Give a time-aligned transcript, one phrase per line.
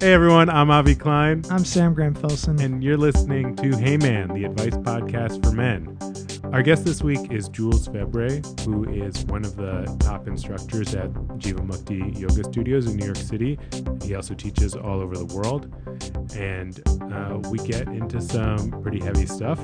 [0.00, 2.60] Hey everyone, I'm Avi Klein, I'm Sam Graham Felsen.
[2.60, 5.98] and you're listening to Hey Man, the advice podcast for men.
[6.52, 11.12] Our guest this week is Jules Febre, who is one of the top instructors at
[11.38, 13.58] Jivamukti Yoga Studios in New York City.
[14.02, 15.74] He also teaches all over the world.
[16.36, 16.80] And
[17.12, 19.58] uh, we get into some pretty heavy stuff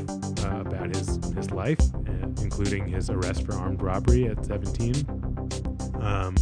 [0.44, 4.94] uh, about his, his life, uh, including his arrest for armed robbery at 17.
[6.00, 6.34] Um,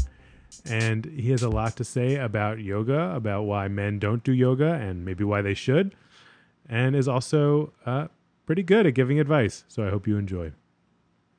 [0.64, 4.74] and he has a lot to say about yoga, about why men don't do yoga,
[4.74, 5.94] and maybe why they should,
[6.68, 8.08] and is also uh,
[8.46, 9.64] pretty good at giving advice.
[9.68, 10.52] So I hope you enjoy.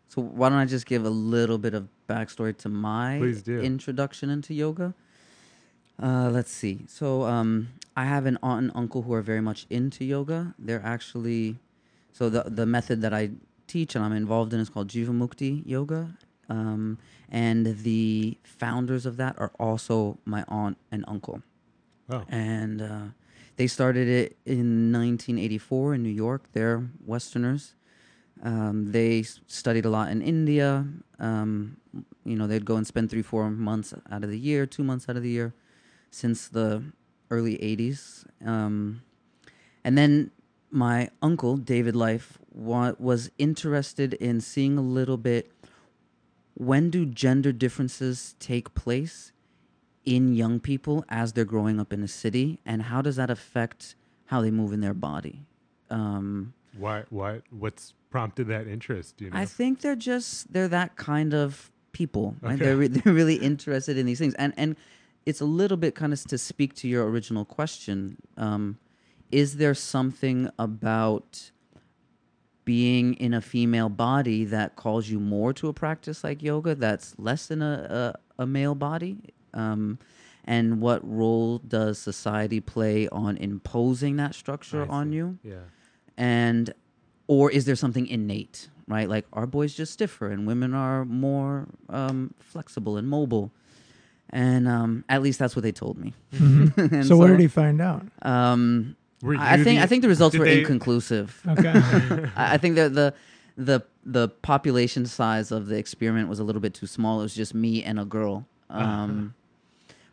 [0.08, 4.54] So why don't I just give a little bit of backstory to my introduction into
[4.54, 4.94] yoga?
[6.02, 6.86] Uh, let's see.
[6.88, 10.54] So um, I have an aunt and uncle who are very much into yoga.
[10.60, 11.58] They're actually
[12.12, 13.32] so the the method that I
[13.68, 16.16] teach and I'm involved in is called Jivamukti Yoga.
[16.50, 16.98] Um,
[17.30, 21.42] and the founders of that are also my aunt and uncle
[22.10, 23.02] Oh, and uh,
[23.56, 26.44] they started it in 1984 in New York.
[26.52, 27.76] They're Westerners.
[28.44, 30.86] Um, they studied a lot in India.
[31.18, 31.78] Um,
[32.26, 35.08] you know, they'd go and spend three, four months out of the year, two months
[35.08, 35.54] out of the year,
[36.12, 36.84] since the
[37.32, 38.26] early 80s.
[38.46, 39.02] Um,
[39.84, 40.32] and then
[40.70, 45.52] my uncle, David Life, wa- was interested in seeing a little bit
[46.56, 49.32] when do gender differences take place
[50.06, 53.96] in young people as they're growing up in a city, and how does that affect
[54.26, 55.46] how they move in their body?
[55.90, 57.04] Um, why?
[57.10, 57.42] Why?
[57.50, 59.22] What's prompted that interest?
[59.22, 59.38] You know?
[59.38, 62.36] I think they're just they're that kind of people.
[62.42, 62.56] Right?
[62.56, 62.66] Okay.
[62.66, 64.76] They're re- they're really interested in these things, and and
[65.26, 68.18] it's a little bit kind of to speak to your original question.
[68.38, 68.78] Um,
[69.32, 71.52] is there something about
[72.66, 77.14] being in a female body that calls you more to a practice like yoga that's
[77.18, 79.18] less than a a, a male body?
[79.54, 80.00] Um,
[80.46, 85.16] and what role does society play on imposing that structure I on see.
[85.16, 85.38] you?
[85.44, 85.56] Yeah.
[86.18, 86.74] and
[87.28, 91.68] or is there something innate right like are boys just stiffer and women are more
[91.90, 93.52] um, flexible and mobile
[94.32, 96.14] and um, at least that's what they told me
[96.78, 98.04] And so, what did he find out?
[98.24, 101.42] um, Were I you think I think the results were they- inconclusive.
[101.48, 101.72] Okay.
[102.36, 103.14] I I think that the
[103.58, 107.20] the the population size of the experiment was a little bit too small.
[107.22, 108.46] It was just me and a girl.
[108.70, 109.34] Um,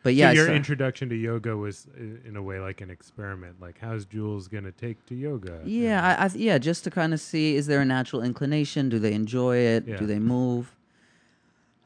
[0.04, 3.60] but yeah, so your so- introduction to yoga was, in a way, like an experiment.
[3.60, 5.60] Like, how's Jules gonna take to yoga?
[5.65, 8.88] Yeah, I, I yeah, just to kind of see is there a natural inclination?
[8.88, 9.88] Do they enjoy it?
[9.88, 9.97] Yeah.
[9.97, 10.75] Do they move?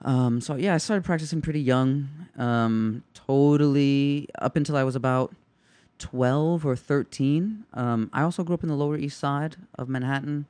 [0.02, 2.08] Um, so yeah, I started practicing pretty young.
[2.36, 5.34] Um, totally up until I was about
[5.98, 7.64] twelve or thirteen.
[7.74, 10.46] Um, I also grew up in the Lower East Side of Manhattan,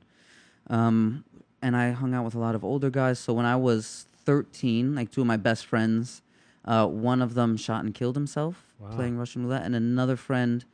[0.69, 1.23] um,
[1.61, 3.19] and I hung out with a lot of older guys.
[3.19, 6.21] So when I was thirteen, like two of my best friends,
[6.65, 8.89] uh, one of them shot and killed himself Wow.
[8.95, 10.65] playing Russian roulette, and another friend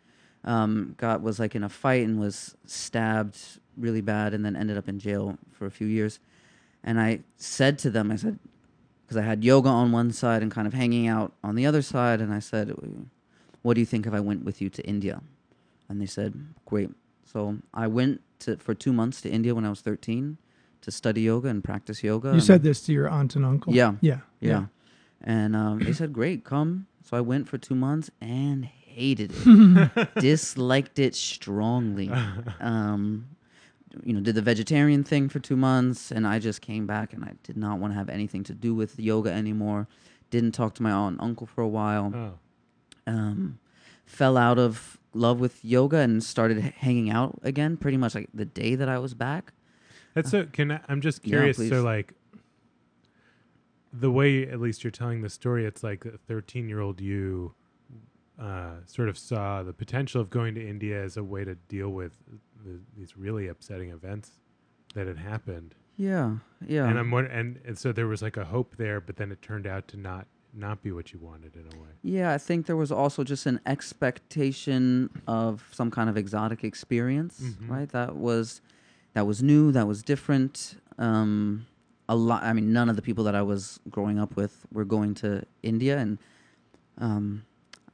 [0.43, 3.37] um, got was like in a fight and was stabbed
[3.77, 6.19] really bad, and then ended up in jail for a few years.
[6.83, 8.39] And I said to them, I said,
[9.05, 11.83] because I had yoga on one side and kind of hanging out on the other
[11.83, 12.73] side, and I said,
[13.61, 15.21] "What do you think if I went with you to India?"
[15.89, 16.33] And they said,
[16.65, 16.91] "Great."
[17.25, 20.37] So I went to for two months to India when I was thirteen
[20.81, 22.33] to study yoga and practice yoga.
[22.33, 23.73] You said this to your aunt and uncle.
[23.73, 23.93] Yeah.
[24.01, 24.19] Yeah.
[24.39, 24.65] yeah.
[25.23, 26.87] And um, they said, great, come.
[27.03, 32.09] So I went for two months and hated it, disliked it strongly.
[32.59, 33.27] Um,
[34.03, 37.23] you know, did the vegetarian thing for two months, and I just came back and
[37.23, 39.87] I did not want to have anything to do with yoga anymore.
[40.29, 42.11] Didn't talk to my aunt and uncle for a while.
[42.15, 42.33] Oh,
[43.07, 43.59] Um,
[44.05, 48.45] fell out of love with yoga and started hanging out again pretty much like the
[48.45, 49.53] day that I was back.
[50.13, 50.45] that's so.
[50.45, 51.57] Can I, I'm just curious.
[51.57, 51.69] please.
[51.69, 52.13] so, like,
[53.93, 57.53] the way at least you're telling the story, it's like a 13 year old you
[58.39, 61.89] uh, sort of saw the potential of going to India as a way to deal
[61.89, 62.13] with
[62.65, 64.31] the, these really upsetting events
[64.95, 65.75] that had happened.
[65.97, 66.87] Yeah, yeah.
[66.87, 69.67] And I'm and, and so there was like a hope there, but then it turned
[69.67, 71.89] out to not not be what you wanted in a way.
[72.03, 77.39] Yeah, I think there was also just an expectation of some kind of exotic experience,
[77.41, 77.69] Mhm.
[77.69, 77.89] right?
[77.89, 78.61] That was
[79.13, 80.75] that was new, that was different.
[80.97, 81.65] Um,
[82.07, 82.43] a lot.
[82.43, 85.43] I mean, none of the people that I was growing up with were going to
[85.63, 86.17] India, and
[86.97, 87.43] um,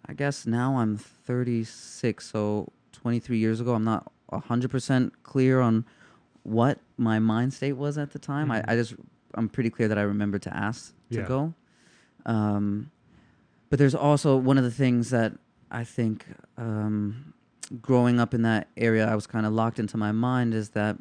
[0.05, 5.85] I guess now I'm 36, so 23 years ago, I'm not 100% clear on
[6.43, 8.49] what my mind state was at the time.
[8.49, 8.63] Mhm.
[8.67, 8.95] I, I just
[9.33, 11.27] I'm pretty clear that I remember to ask to Yeah.
[11.27, 11.53] go.
[12.27, 12.91] Um,
[13.69, 15.33] but there's also one of the things that
[15.71, 16.25] I think
[16.57, 17.33] um,
[17.81, 20.97] growing up in that area, I was kind of locked into my mind is that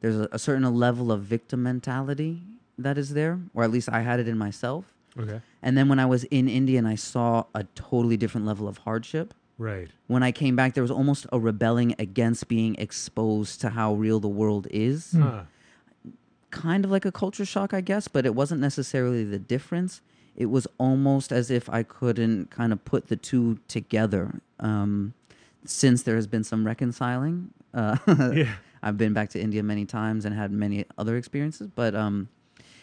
[0.00, 2.40] there's a, a certain level of victim mentality
[2.78, 4.86] that is there, or at least I had it in myself.
[5.18, 5.40] Okay.
[5.62, 8.78] And then when I was in India and I saw a totally different level of
[8.78, 9.88] hardship, Right.
[10.06, 14.20] When I came back, there was almost a rebelling against being exposed to how real
[14.20, 15.12] the world is.
[15.12, 15.22] Hmm.
[15.22, 15.42] Huh.
[16.50, 20.00] Kind of like a culture shock, I guess, but it wasn't necessarily the difference.
[20.36, 24.40] It was almost as if I couldn't kind of put the two together.
[24.60, 25.14] Um,
[25.64, 27.96] since there has been some reconciling, uh,
[28.34, 28.54] Yeah.
[28.82, 31.68] I've been back to India many times and had many other experiences.
[31.74, 32.28] But um,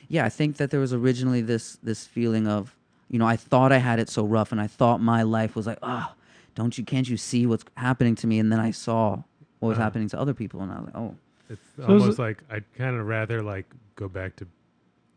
[0.08, 2.76] yeah, I think that there was originally this this feeling of,
[3.10, 5.68] you know, I thought I had it so rough, and I thought my life was
[5.68, 6.16] like, ah,
[6.56, 8.40] don't you, can't you see what's happening to me?
[8.40, 9.22] And then I saw
[9.60, 9.84] what was Uh-huh.
[9.84, 11.16] happening to other people, and I was like, oh,
[11.50, 14.48] It's is almost it- like I'd kind of rather like go back to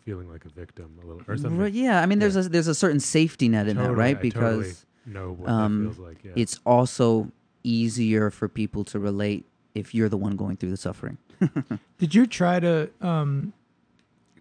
[0.04, 1.58] feeling like a victim a little or something.
[1.58, 2.00] Right, yeah.
[2.00, 4.16] I mean, there's a there's a certain safety net in that, Totally, right?
[4.16, 6.24] I Because totally know what um, feels like.
[6.24, 6.32] Yeah.
[6.36, 7.30] it's also
[7.62, 11.18] easier for people to relate if you're the one going through the suffering.
[11.98, 13.52] Did you try to um,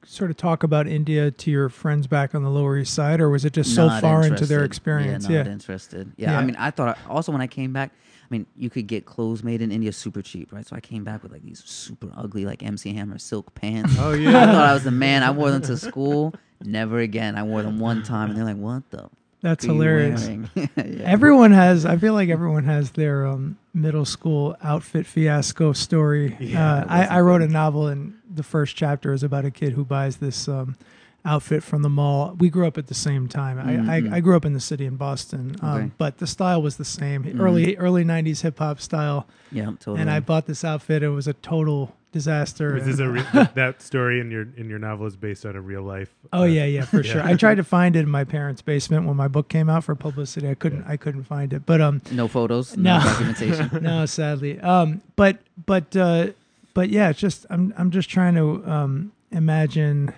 [0.05, 3.29] sort of talk about India to your friends back on the Lower East Side, or
[3.29, 5.25] was it just so Not far into their experience?
[5.25, 5.43] Yeah, Yeah.
[5.43, 6.11] not interested.
[6.17, 6.39] Yeah, Yeah.
[6.39, 7.91] I mean, I thought also when I came back,
[8.23, 10.65] I mean, you could get clothes made in India super cheap, right?
[10.65, 13.95] So I came back with like these super ugly like MC Hammer silk pants.
[13.99, 15.23] oh yeah, I thought I was the man.
[15.23, 16.33] I wore them to school.
[16.63, 17.35] Never again.
[17.37, 19.09] I wore them one time, and they're like, "What the?"
[19.41, 20.27] That's f- are you hilarious.
[20.55, 21.03] Yeah.
[21.03, 21.85] Everyone has.
[21.85, 26.37] I feel like everyone has their um, middle school outfit fiasco story.
[26.39, 29.73] Yeah, uh, I, I wrote a novel, and the first chapter is about a kid
[29.73, 30.77] who buys this um,
[31.25, 32.35] outfit from the mall.
[32.37, 33.57] We grew up at the same time.
[33.57, 33.89] Mhm.
[33.89, 35.91] I, I, I grew up in the city in Boston, um, Okay.
[35.97, 37.23] but the style was the same.
[37.23, 37.39] Mhm.
[37.39, 39.25] Early early '90s hip hop style.
[39.51, 40.01] yeah, totally.
[40.01, 41.01] And I bought this outfit.
[41.03, 42.77] It was a total disaster.
[42.77, 45.55] Is this a re- that- that story in your in your novel is based on
[45.55, 46.09] a real life?
[46.33, 47.11] Oh uh, yeah, yeah, for Yeah.
[47.13, 47.23] sure.
[47.23, 49.95] I tried to find it in my parents' basement when my book came out for
[49.95, 50.47] publicity.
[50.49, 51.65] I couldn't, I couldn't find it.
[51.65, 53.03] But um, no photos, no, No.
[53.03, 53.69] documentation.
[53.81, 54.59] no, sadly.
[54.59, 56.27] Um, but but uh,
[56.73, 60.13] but yeah, it's just I'm I'm just trying to um imagine.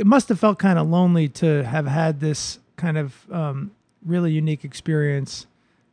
[0.00, 3.72] It must have felt kind of lonely to have had this kind of um
[4.04, 5.46] really unique experience,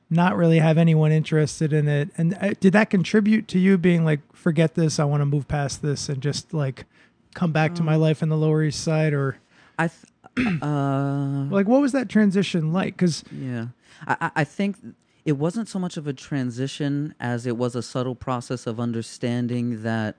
[0.10, 2.10] not really have anyone interested in it.
[2.18, 5.46] And uh, did that contribute to you being like, forget this, I want to move
[5.50, 6.86] past this, and just like
[7.34, 9.40] come back to my Um, life in the Lower East Side, or
[9.78, 12.96] I, th- uh, like what was that transition like?
[12.96, 13.68] Because Yeah,
[14.08, 14.78] I- I think
[15.26, 19.84] it wasn't so much of a transition as it was a subtle process of understanding
[19.84, 20.16] that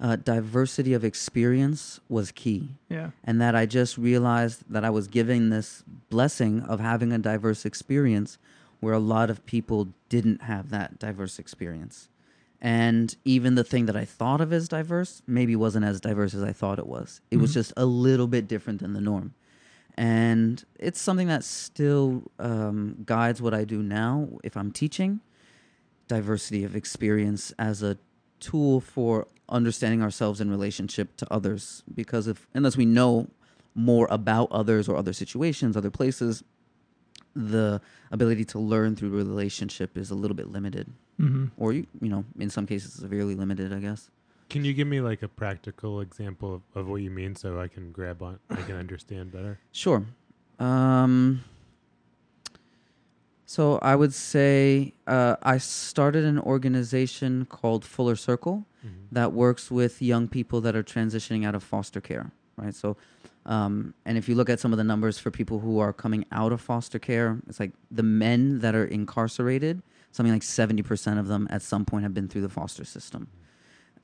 [0.00, 5.08] uh, diversity of experience was key, yeah, and that I just realized that I was
[5.08, 8.38] giving this blessing of having a diverse experience,
[8.80, 12.08] where a lot of people didn't have that diverse experience.
[12.60, 16.42] And even the thing that I thought of as diverse maybe wasn't as diverse as
[16.42, 17.20] I thought it was.
[17.30, 17.54] It was Mhm.
[17.54, 19.34] just a little bit different than the norm
[19.98, 25.18] and it's something that still um, guides what I do now if I'm teaching.
[26.06, 27.98] Diversity of experience as a
[28.38, 33.28] tool for understanding ourselves in relationship to others, because if unless we know
[33.74, 36.42] more about others or other situations, other places,
[37.34, 37.80] the
[38.10, 42.24] ability to learn through relationship is a little bit limited, hmm or you you know
[42.38, 44.10] in some cases severely limited, I guess.
[44.48, 47.68] Can you give me like a practical example of, of what you mean so I
[47.68, 49.58] can grab on I can understand better?
[49.72, 50.04] Sure.
[50.58, 51.44] Um,
[53.48, 58.90] so I would say uh, I started an organization called Fuller Circle Mhm.
[59.10, 62.74] that works with young people that are transitioning out of foster care, right?
[62.74, 62.96] So,
[63.46, 66.26] um, and if you look at some of the numbers for people who are coming
[66.30, 69.80] out of foster care, it's like the men that are incarcerated,
[70.12, 73.28] something like 70% of them at some point have been through the foster system.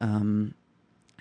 [0.00, 0.54] Um,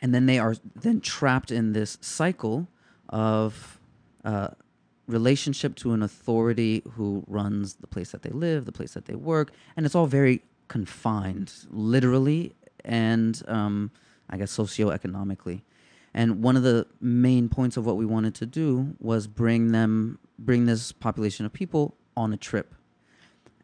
[0.01, 0.55] and then they are
[0.87, 2.69] then trapped in this cycle
[3.09, 3.79] of
[4.23, 4.47] uh,
[5.07, 9.15] relationship to an authority who runs the place that they live, the place that they
[9.15, 12.53] work, and it's all very confined, literally
[12.85, 13.91] and um,
[14.29, 15.61] I guess socioeconomically.
[16.13, 20.19] And one of the main points of what we wanted to do was bring them,
[20.37, 22.75] bring this population of people on a trip.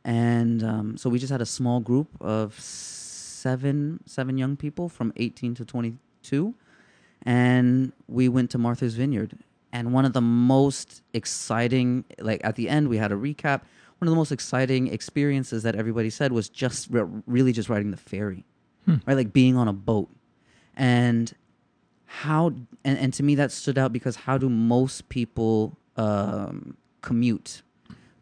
[0.03, 5.13] And um, so we just had a small group of seven, seven young people from
[5.17, 6.55] 18 to 22,
[7.23, 9.37] and we went to Martha's Vineyard.
[9.71, 13.61] And one of the most exciting, like at the end, we had a recap.
[13.99, 17.91] One of the most exciting experiences that everybody said was just re- really just riding
[17.91, 18.45] the ferry,
[18.85, 18.95] Hmm.
[19.05, 19.15] right?
[19.15, 20.09] Like being on a boat.
[20.75, 21.31] And
[22.05, 22.47] how,
[22.83, 27.61] and, and to me, that stood out because how do most people um, commute?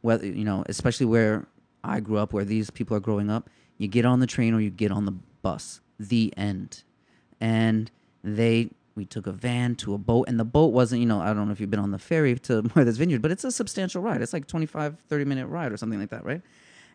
[0.01, 1.45] Whether, you know, especially where
[1.83, 4.59] I grew up, where these people are growing up, you get on the train or
[4.59, 5.79] you get on the bus.
[5.99, 6.83] The end.
[7.39, 7.89] And
[8.23, 11.27] they we took a van to a boat and the boat wasn't you know i
[11.27, 14.01] don't know if you've been on the ferry to martha's vineyard but it's a substantial
[14.01, 14.21] ride.
[14.21, 16.41] It's like 25 30 minute ride or something like that right?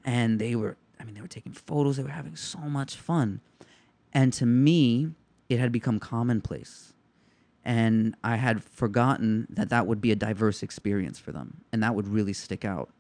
[0.05, 1.97] And they were i mean they were taking photos.
[1.97, 3.41] They were having so much fun.
[4.13, 5.13] And to me
[5.49, 6.93] it had become commonplace.
[7.65, 11.95] And i had forgotten that that would be a diverse experience for them and that
[11.95, 12.91] would really stick out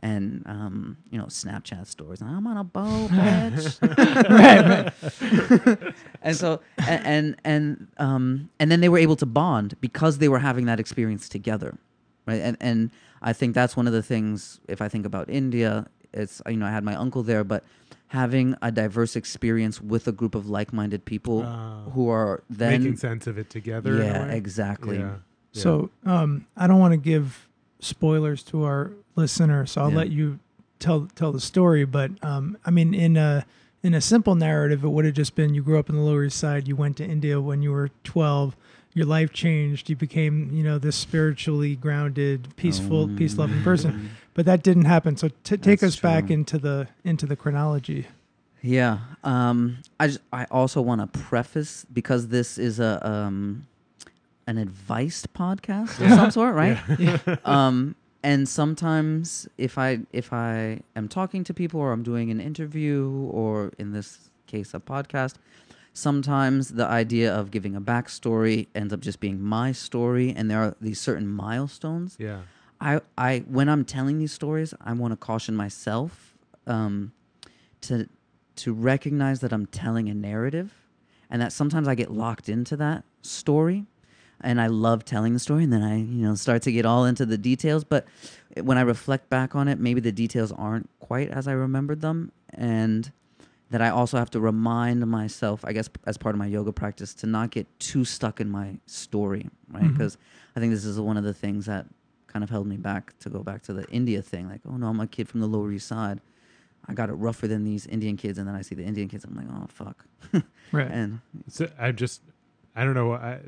[0.00, 2.20] and um, you know Snapchat stories.
[2.22, 3.80] I'm on a boat, bitch.
[4.30, 4.92] right,
[5.76, 5.94] right.
[6.22, 10.28] and so and and and, um, and then they were able to bond because they
[10.28, 11.76] were having that experience together,
[12.26, 12.40] right?
[12.40, 12.90] And and
[13.22, 14.60] I think that's one of the things.
[14.68, 17.64] If I think about India, it's you know I had my uncle there, but
[18.08, 21.90] having a diverse experience with a group of like-minded people Oh.
[21.92, 23.94] who are then Making sense of it together.
[23.96, 24.36] in a yeah way?
[24.36, 25.18] exactly Yeah.
[25.52, 25.62] Yeah.
[25.62, 27.48] So um, I don't want to give
[27.80, 29.96] spoilers to our listener, so I'll Yeah.
[29.96, 30.38] let you
[30.78, 31.84] tell tell the story.
[31.84, 33.44] But um, I mean, in a
[33.82, 36.24] in a simple narrative, it would have just been you grew up in the Lower
[36.24, 38.56] East Side, you went to India when you were twelve,
[38.94, 44.10] your life changed, you became you know this spiritually grounded, peaceful, peace loving person.
[44.34, 45.16] But that didn't happen.
[45.16, 48.06] So t- take That's us back into the into the chronology.
[48.62, 48.98] Yeah.
[49.24, 53.66] Um, I just, I also want to preface because this is a um,
[54.50, 56.76] an advice podcast of some sort, right?
[57.46, 62.40] um, and sometimes if I if I am talking to people or I'm doing an
[62.40, 65.36] interview or in this case a podcast,
[65.92, 70.58] sometimes the idea of giving a backstory ends up just being my story, and there
[70.58, 72.16] are these certain milestones.
[72.18, 72.40] Yeah.
[72.80, 76.34] I, I when I'm telling these stories, I want to caution myself
[76.66, 77.12] um,
[77.82, 78.08] to
[78.56, 80.74] to recognize that I'm telling a narrative,
[81.30, 83.86] and that sometimes I get locked into that story,
[84.42, 87.04] and I love telling the story, and then I you know start to get all
[87.04, 87.84] into the details.
[87.84, 88.06] But
[88.62, 92.32] when I reflect back on it, maybe the details aren't quite as I remembered them,
[92.54, 93.10] and
[93.70, 97.14] that I also have to remind myself, I guess, as part of my yoga practice,
[97.14, 99.84] to not get too stuck in my story, right?
[99.84, 99.92] Mm-hmm.
[99.92, 100.18] Because
[100.56, 101.86] I think this is one of the things that
[102.26, 104.48] kind of held me back to go back to the India thing.
[104.48, 106.20] Like, oh no, I'm a kid from the Lower East Side.
[106.88, 109.24] I got it rougher than these Indian kids, and then I see the Indian kids.
[109.24, 110.04] I'm like, oh fuck.
[110.72, 110.88] Right.
[110.88, 112.22] And So I just,
[112.76, 113.12] I don't know.
[113.12, 113.40] I,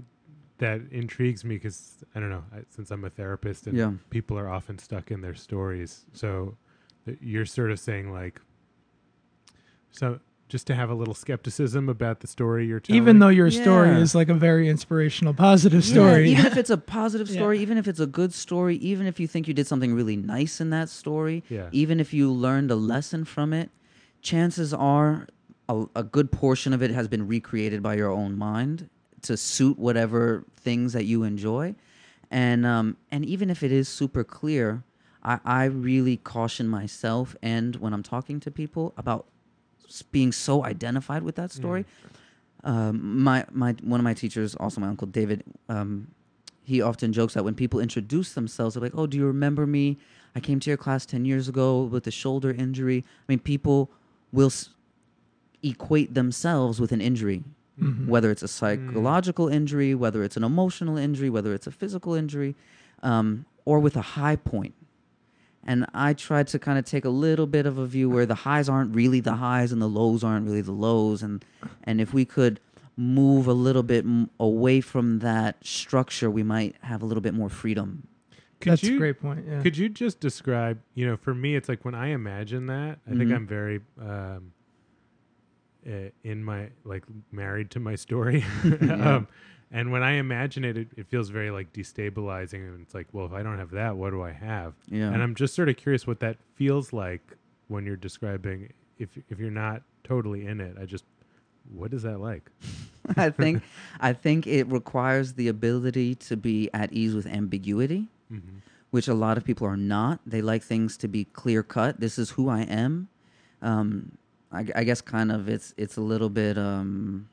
[0.62, 2.44] that intrigues me because I don't know.
[2.54, 3.90] I, since I'm a therapist and Yeah.
[4.10, 6.56] people are often stuck in their stories, so
[7.04, 8.40] th- you're sort of saying like,
[9.90, 13.02] so just to have a little skepticism about the story you're telling.
[13.02, 16.30] Even though your story is like a very inspirational, positive Yeah, story.
[16.30, 17.34] even if it's a positive Yeah.
[17.38, 20.16] story, even if it's a good story, even if you think you did something really
[20.16, 23.70] nice in that story, yeah, even if you learned a lesson from it,
[24.20, 25.26] chances are
[25.68, 28.88] a, a good portion of it has been recreated by your own mind
[29.22, 31.74] to suit whatever things that you enjoy.
[32.30, 34.82] And um, and even if it is super clear,
[35.22, 39.26] I, I really caution myself and when I'm talking to people about
[40.10, 41.84] being so identified with that story.
[42.64, 46.08] Um, my my one of my teachers, also my uncle David, um,
[46.62, 49.98] he often jokes that when people introduce themselves, they're like, "Oh, do you remember me?
[50.34, 53.90] I came to your class ten years ago with a shoulder injury." I mean, people
[54.30, 54.70] will s-
[55.62, 57.42] equate themselves with an injury,
[57.82, 58.06] Mhm.
[58.06, 62.54] whether it's a psychological injury, whether it's an emotional injury, whether it's a physical injury,
[63.02, 64.74] um, or with a high point.
[65.64, 68.34] And I tried to kind of take a little bit of a view where the
[68.34, 71.44] highs aren't really the highs and the lows aren't really the lows, and
[71.84, 72.58] and if we could
[72.96, 77.32] move a little bit m- away from that structure, we might have a little bit
[77.34, 78.02] more freedom.
[78.60, 79.44] Could That's you- a great point.
[79.48, 79.62] Yeah.
[79.62, 83.10] Could you just describe, you know, for me, it's like when I imagine that, I
[83.16, 83.34] think Mhm.
[83.36, 84.52] I'm very um,
[85.84, 88.44] in my, like, married to my story.
[88.82, 89.16] Yeah.
[89.16, 89.28] um,
[89.74, 92.68] and when I imagine it, it, it feels very, like, destabilizing.
[92.68, 94.74] And it's like, well, if I don't have that, what do I have?
[94.88, 95.10] Yeah.
[95.10, 97.22] And I'm just sort of curious what that feels like
[97.68, 101.04] when you're describing, if, if you're not totally in it, I just,
[101.72, 102.50] what is that like?
[103.16, 103.62] I think
[104.00, 108.58] I think it requires the ability to be at ease with ambiguity, Mm-hmm.
[108.90, 110.20] which a lot of people are not.
[110.26, 111.98] They like things to be clear cut.
[112.00, 113.08] This is who I am.
[113.62, 114.12] Um,
[114.52, 117.28] I, I guess kind of it's it's a little bit um,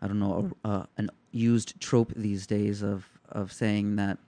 [0.00, 4.18] I don't know a, uh, an used trope these days of of saying that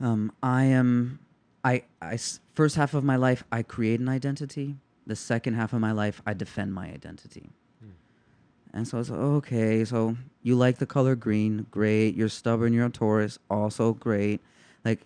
[0.00, 1.20] um, I am
[1.64, 2.18] I I
[2.54, 4.76] first half of my life I create an identity.
[5.06, 7.50] The second half of my life I defend my identity.
[8.76, 9.86] And so it's okay.
[9.86, 12.14] So you like the color green, great.
[12.14, 12.74] You're stubborn.
[12.74, 14.42] You're a Taurus, also great.
[14.84, 15.00] Like,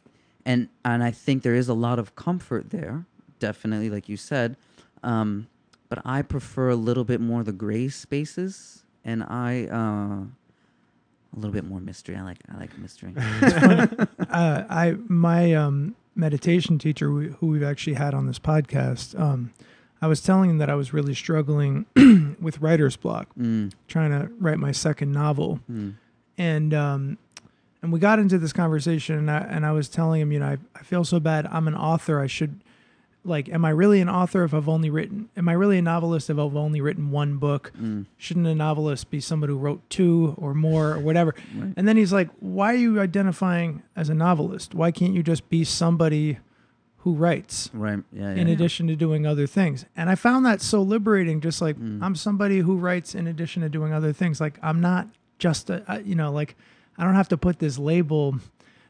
[0.44, 3.04] and and I think there is a lot of comfort there,
[3.38, 4.56] definitely, like you said.
[5.02, 5.48] Um,
[5.88, 11.52] but I prefer a little bit more the gray spaces, and I uh, a little
[11.52, 12.16] bit more mystery.
[12.16, 13.12] I like I like mystery.
[13.18, 19.52] uh, I my um, meditation teacher, who we've actually had on this podcast, um,
[20.02, 21.86] I was telling him that I was really struggling
[22.40, 25.94] with writer's block, mm, trying to write my second novel, mm,
[26.38, 27.18] and um,
[27.82, 30.46] and we got into this conversation, and I and I was telling him, you know,
[30.46, 31.46] I, I feel so bad.
[31.46, 32.20] I'm an author.
[32.20, 32.60] I should
[33.24, 35.28] like, am I really an author if I've only written?
[35.36, 37.70] Am I really a novelist if I've only written one book?
[37.78, 41.34] mm, Shouldn't a novelist be somebody who wrote two or more or whatever?
[41.56, 41.72] right.
[41.76, 44.74] And then he's like, "Why are you identifying as a novelist?
[44.74, 46.38] Why can't you just be somebody
[46.98, 48.02] who writes Right.
[48.12, 48.30] Yeah.
[48.32, 48.52] in yeah.
[48.52, 49.86] addition to doing other things.
[49.96, 51.40] And I found that so liberating.
[51.40, 52.02] Just like Mm.
[52.02, 54.38] I'm somebody who writes in addition to doing other things.
[54.40, 55.08] Like I'm not
[55.38, 56.56] just a, you know, like
[56.98, 58.32] I don't have to put this label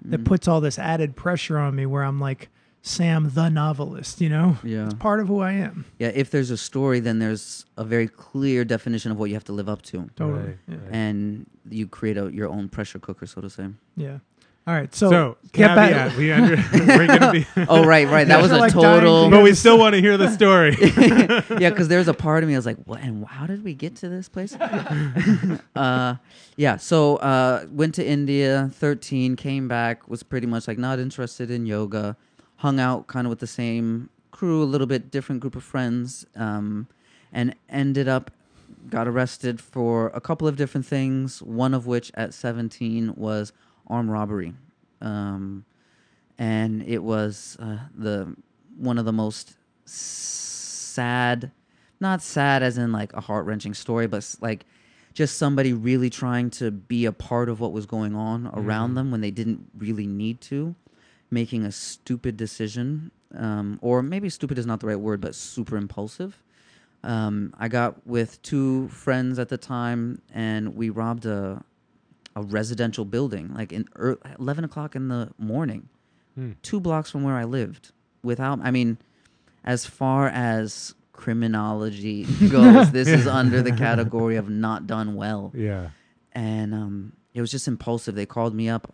[0.04, 0.10] Mm.
[0.12, 2.48] that puts all this added pressure on me where I'm like
[2.82, 4.56] Sam the novelist, you know?
[4.64, 4.86] Yeah.
[4.86, 5.84] It's part of who I am.
[5.98, 6.08] Yeah.
[6.14, 9.52] If there's a story, then there's a very clear definition of what you have to
[9.52, 10.40] live up to, Totally.
[10.40, 10.74] Right, Yeah.
[10.76, 10.88] right.
[10.90, 13.68] and you create a, your own pressure cooker, so to say.
[13.96, 14.18] yeah.
[14.66, 14.94] All right.
[14.94, 18.28] So, So, get back- caveat, we under, we're gonna be, Oh, right, right.
[18.28, 19.24] That was a Like total.
[19.24, 20.76] to but we still want to hear the story.
[21.60, 23.00] yeah, because there's a part of me I was like, what?
[23.00, 24.54] And how did we get to this place?
[25.74, 26.16] uh,
[26.56, 31.50] yeah, so uh, went to India, 13, came back, was pretty much like not interested
[31.50, 32.16] in yoga,
[32.60, 36.26] hung out kind of with the same crew, a little bit different group of friends,
[36.36, 36.86] um,
[37.32, 38.30] and ended up
[38.88, 41.42] got arrested for a couple of different things.
[41.42, 43.52] One of which at 17 was
[43.86, 44.54] armed robbery,
[45.00, 45.64] um,
[46.38, 48.34] and it was uh, the
[48.76, 51.50] one of the most sad,
[51.98, 54.64] not sad as in like a heart wrenching story, but like
[55.12, 58.94] just somebody really trying to be a part of what was going on around Mhm.
[58.94, 60.74] them when they didn't really need to,
[61.30, 65.76] making a stupid decision, um, or maybe stupid is not the right word, but super
[65.76, 66.42] impulsive.
[67.02, 71.64] Um, I got with two friends at the time, and we robbed a
[72.36, 75.88] a residential building, like in ear eleven o'clock in the morning,
[76.36, 76.52] Hmm.
[76.62, 77.90] two blocks from where I lived.
[78.22, 78.98] Without, I mean,
[79.64, 85.52] as far as criminology goes, this is under the category of not done well.
[85.54, 85.90] yeah.
[86.32, 88.14] And um, it was just impulsive.
[88.14, 88.92] They called me up.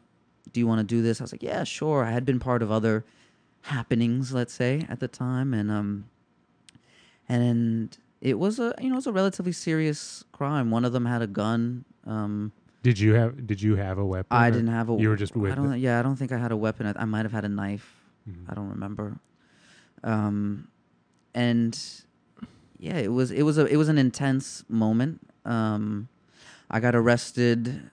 [0.57, 1.21] Do you want to do this?
[1.21, 2.03] I was like, yeah, sure.
[2.03, 3.05] I had been part of other
[3.61, 6.07] happenings, let's say, at the time, and um,
[7.29, 10.71] and it was a you know it was a relatively serious crime.
[10.71, 11.85] One of them had a gun.
[12.07, 14.35] Um, Did you have Did you have a weapon?
[14.35, 14.95] I didn't have a.
[14.95, 15.53] You were just with.
[15.53, 15.75] I don't.
[15.75, 15.81] it?
[15.81, 16.87] Yeah, I don't think I had a weapon.
[16.87, 17.95] I, I might have had a knife.
[18.27, 18.51] Mhm.
[18.51, 19.19] I don't remember.
[20.03, 20.69] Um,
[21.35, 21.79] and
[22.79, 25.21] yeah, it was it was a it was an intense moment.
[25.45, 26.09] Um,
[26.71, 27.91] I got arrested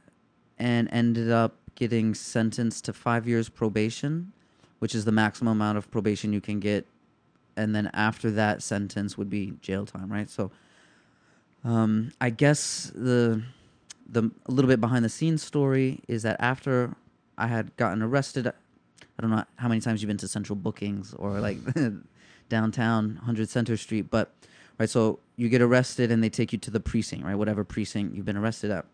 [0.58, 4.32] and ended up getting sentenced to five years probation,
[4.80, 6.86] which is the maximum amount of probation you can get,
[7.56, 10.30] and then after that sentence would be jail time, right?
[10.30, 10.52] So,
[11.64, 13.44] um, I guess the
[14.08, 16.96] the a little bit behind the scenes story is that after
[17.38, 21.14] I had gotten arrested, I don't know how many times you've been to Central Bookings
[21.14, 21.58] or like
[22.50, 24.34] downtown 100 Center Street, but
[24.78, 28.16] right, so you get arrested and they take you to the precinct, right, whatever precinct
[28.16, 28.86] you've been arrested at,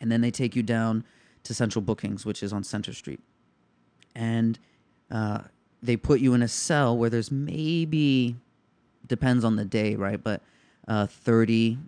[0.00, 1.04] and then they take you down
[1.44, 3.20] to Central Bookings, which is on Center Street,
[4.14, 4.58] and
[5.10, 5.40] uh,
[5.82, 8.36] they put you in a cell where there's maybe
[9.06, 10.40] depends on the day, right, but
[10.88, 11.78] uh, 30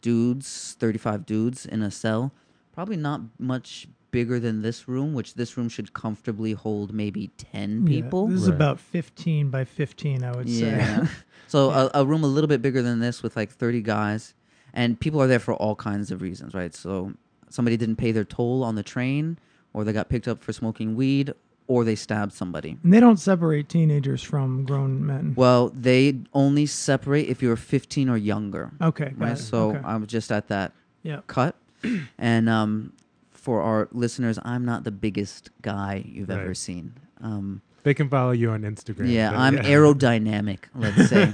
[0.00, 2.32] dudes, 35 dudes in a cell,
[2.72, 7.82] probably not much bigger than this room, which this room should comfortably hold maybe 10
[7.86, 8.26] Yeah, people.
[8.28, 8.54] this is Right.
[8.54, 11.04] about 15 by 15, I would Yeah.
[11.04, 11.10] say.
[11.46, 14.34] so a, a room a little bit bigger than this with like 30 guys
[14.72, 16.74] and people are there for all kinds of reasons, right?
[16.74, 17.12] So
[17.50, 19.38] somebody didn't pay their toll on the train
[19.72, 21.32] or they got picked up for smoking weed
[21.66, 22.78] or they stabbed somebody.
[22.82, 25.34] And they don't separate teenagers from grown men.
[25.36, 28.72] Well, they only separate if you're 15 or younger.
[28.80, 29.10] okay.
[29.10, 29.32] Got right?
[29.32, 29.36] it.
[29.36, 29.80] So okay.
[29.84, 31.20] I'm just at that yeah.
[31.26, 31.54] cut.
[32.18, 32.92] and um,
[33.30, 36.94] for our listeners, I'm not the biggest guy you've ever seen.
[37.20, 39.10] Um, They can follow you on Instagram.
[39.10, 39.62] yeah, but I'm yeah.
[39.64, 41.32] aerodynamic, let's say.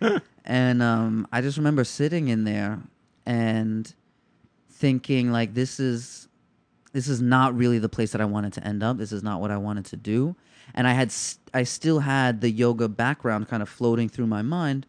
[0.44, 2.80] and um, I just remember sitting in there
[3.26, 3.94] and
[4.78, 6.28] thinking like this is
[6.92, 8.96] this is not really the place that I wanted to end up.
[8.96, 10.36] This is not what I wanted to do.
[10.74, 11.12] And I had
[11.52, 14.86] I still had the yoga background kind of floating through my mind.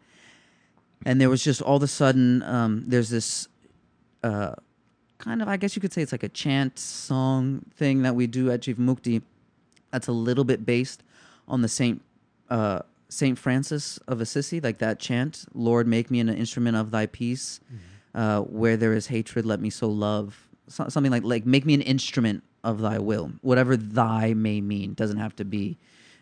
[1.04, 3.48] And there was just all of a sudden um, there's this
[4.22, 4.54] uh,
[5.18, 8.26] kind of I guess you could say it's like a chant song thing that we
[8.26, 9.22] do at Jivamukti
[9.90, 11.02] that's a little bit based
[11.48, 12.00] on the Saint
[12.48, 17.06] uh, Saint Francis of Assisi, like that chant, "Lord, make me an instrument of Thy
[17.06, 17.60] peace."
[18.14, 20.48] Uh, where there is hatred, let me so love.
[20.68, 23.32] So, something like like make me an instrument of Thy will.
[23.40, 25.78] Whatever Thy may mean doesn't have to be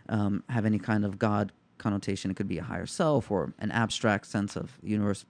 [0.09, 2.31] um, have any kind of God connotation.
[2.31, 5.25] It could be a higher self or an abstract sense of universe.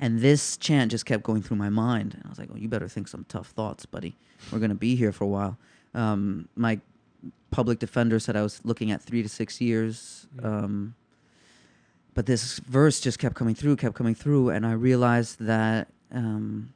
[0.00, 2.14] And this chant just kept going through my mind.
[2.14, 4.16] And I was like, oh, you better think some tough thoughts, buddy.
[4.50, 5.58] We're going to be here for a while.
[5.94, 6.80] Um, my
[7.50, 10.26] public defender said I was looking at three to six years.
[10.42, 10.94] Um,
[12.14, 14.50] but this verse just kept coming through, kept coming through.
[14.50, 16.72] And I realized that um,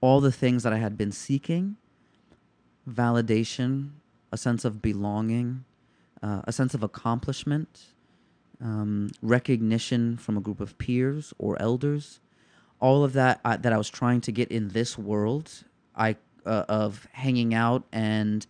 [0.00, 1.76] all the things that I had been seeking
[2.88, 3.90] validation,
[4.32, 5.64] a sense of belonging,
[6.22, 7.86] uh, a sense of accomplishment,
[8.60, 12.20] um, recognition from a group of peers or elders,
[12.80, 15.64] all of that uh, that I was trying to get in this world,
[15.96, 18.46] I uh, of hanging out and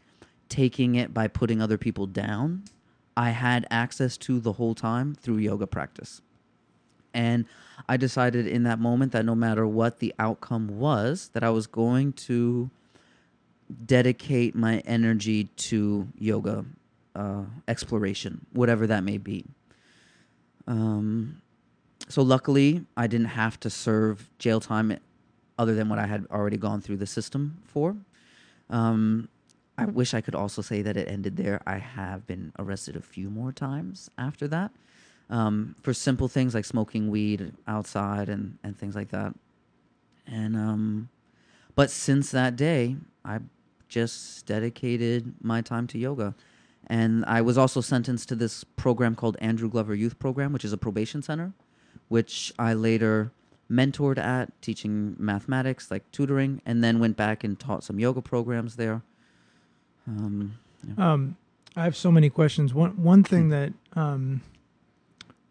[0.48, 2.64] taking it by putting other people down.
[3.18, 6.22] I had access to the whole time through yoga practice.
[7.12, 7.46] And
[7.88, 11.66] I decided in that moment that no matter what the outcome was, that I was
[11.66, 12.70] going to
[13.84, 16.64] dedicate my energy to yoga
[17.16, 19.44] uh, exploration, whatever that may be.
[20.68, 21.42] Um,
[22.08, 24.96] so luckily, I didn't have to serve jail time
[25.58, 27.96] other than what I had already gone through the system for.
[28.70, 29.28] Um,
[29.78, 31.62] I wish I could also say that it ended there.
[31.66, 34.72] I have been arrested a few more times after that
[35.30, 39.34] um, for simple things like smoking weed outside and, and things like that.
[40.26, 41.08] And um,
[41.74, 43.38] but since that day, I
[43.88, 46.34] just dedicated my time to yoga.
[46.88, 50.72] And I was also sentenced to this program called Andrew Glover Youth Program, which is
[50.72, 51.52] a probation center,
[52.08, 53.32] which I later
[53.70, 58.76] mentored at, teaching mathematics, like tutoring, and then went back and taught some yoga programs
[58.76, 59.02] there.
[60.08, 60.58] Um,
[60.96, 61.12] yeah.
[61.12, 61.36] Um,
[61.76, 62.72] I have so many questions.
[62.74, 64.40] One one thing that um,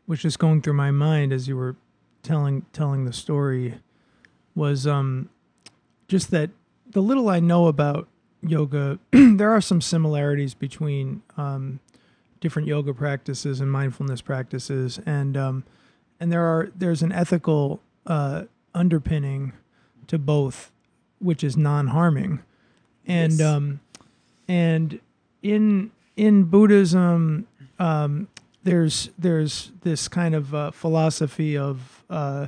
[0.07, 1.75] was just going through my mind as you were
[2.23, 3.75] telling telling the story
[4.55, 5.29] was um,
[6.07, 6.49] just that
[6.89, 8.07] the little I know about
[8.41, 11.79] yoga, there are some similarities between um,
[12.39, 15.63] different yoga practices and mindfulness practices, and um,
[16.19, 18.43] and there are there's an ethical uh,
[18.73, 19.53] underpinning
[20.07, 20.71] to both,
[21.19, 22.39] which is non-harming,
[23.05, 23.41] and Yes.
[23.41, 23.79] um,
[24.47, 24.99] and
[25.41, 27.47] in in Buddhism,
[27.79, 28.27] um,
[28.63, 32.47] there's there's this kind of uh, philosophy of uh,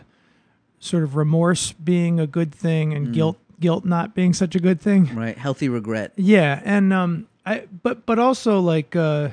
[0.80, 3.14] sort of remorse being a good thing and Mm.
[3.14, 5.14] guilt guilt not being such a good thing.
[5.16, 6.14] right, healthy regret.
[6.16, 9.30] Yeah, and um, I but but also like uh,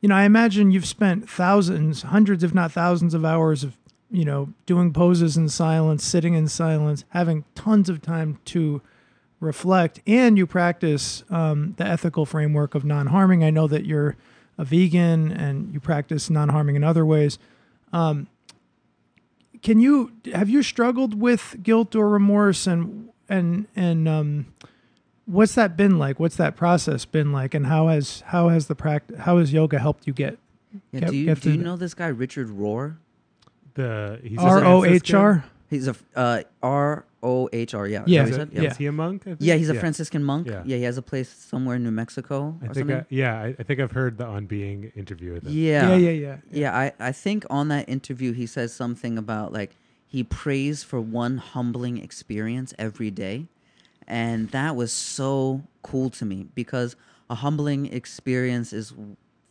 [0.00, 3.76] you know, I imagine you've spent thousands, hundreds, if not thousands, of hours of
[4.10, 8.82] you know doing poses in silence, sitting in silence, having tons of time to
[9.42, 13.42] reflect, and you practice um, the ethical framework of non-harming.
[13.42, 14.16] I know that you're
[14.56, 17.38] a vegan and you practice non-harming in other ways.
[17.92, 18.28] Um,
[19.62, 24.46] can you have you struggled with guilt or remorse and and and um,
[25.26, 26.18] what's that been like?
[26.18, 27.54] What's that process been like?
[27.54, 30.38] And how has how has the practice how has yoga helped you get
[30.92, 32.96] Yeah, Get- do you get do you know this guy Richard Rohr?
[33.74, 35.12] The he's a R O H
[35.70, 37.86] He's a uh, R O H R.
[37.86, 38.02] Yeah.
[38.06, 38.22] Yeah.
[38.22, 38.70] what Is, you it- Yeah.
[38.70, 39.22] is he a monk?
[39.38, 40.46] Yeah, he's a Franciscan monk.
[40.48, 40.62] Yeah.
[40.64, 40.76] Yeah.
[40.78, 42.74] he has a place somewhere in New Mexico I or think.
[42.90, 42.96] something.
[42.96, 45.52] I, yeah, I, I think I've heard the On Being interview with him.
[45.52, 45.90] yeah.
[45.90, 46.36] Yeah, yeah, yeah.
[46.50, 51.00] Yeah, I, I think on that interview he says something about like he prays for
[51.00, 53.46] one humbling experience every day.
[54.08, 56.96] And that was so cool to me because
[57.30, 58.92] a humbling experience is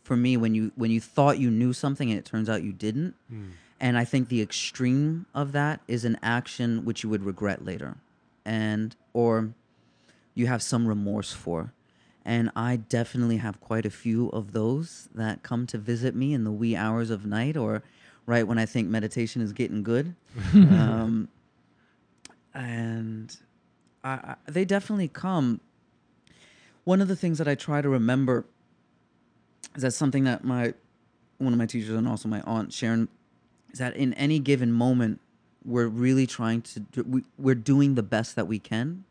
[0.04, 2.72] for me when you when you thought you knew something and it turns out you
[2.72, 3.14] didn't.
[3.30, 3.50] Hmm.
[3.82, 7.96] And I think the extreme of that is an action which you would regret later.
[8.44, 9.54] And or
[10.34, 11.72] you have some remorse for.
[12.24, 16.44] And I definitely have quite a few of those that come to visit me in
[16.44, 17.82] the wee hours of night or
[18.24, 20.14] right when I think meditation is getting good.
[20.54, 21.28] um,
[22.54, 23.36] and
[24.04, 25.60] I, I, they definitely come.
[26.84, 28.44] One of the things that I try to remember
[29.74, 30.74] is that something that my
[31.38, 33.08] one of my teachers and also my aunt Sharon
[33.72, 35.20] is that in any given moment
[35.64, 39.04] we're really trying to do, we, we're doing the best that we can.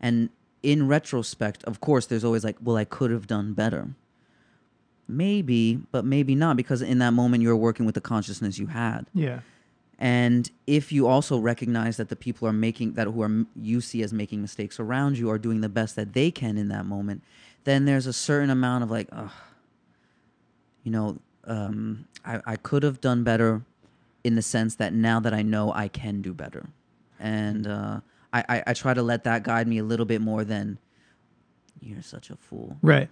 [0.00, 0.30] And
[0.62, 3.88] in retrospect of course there's always like well i could have done better.
[5.06, 9.06] Maybe but maybe not because in that moment you're working with the consciousness you had.
[9.14, 9.40] Yeah.
[9.98, 14.02] and if you also recognize that the people are making that who are you see
[14.02, 17.22] as making mistakes around you are doing the best that they can in that moment
[17.64, 19.30] then there's a certain amount of like Ugh,
[20.84, 23.62] you know um, I, I could have done better
[24.24, 26.66] in the sense that now that i know i can do better
[27.20, 28.00] and uh,
[28.32, 30.78] I, I, I try to let that guide me a little bit more than
[31.80, 33.08] you're such a fool Right.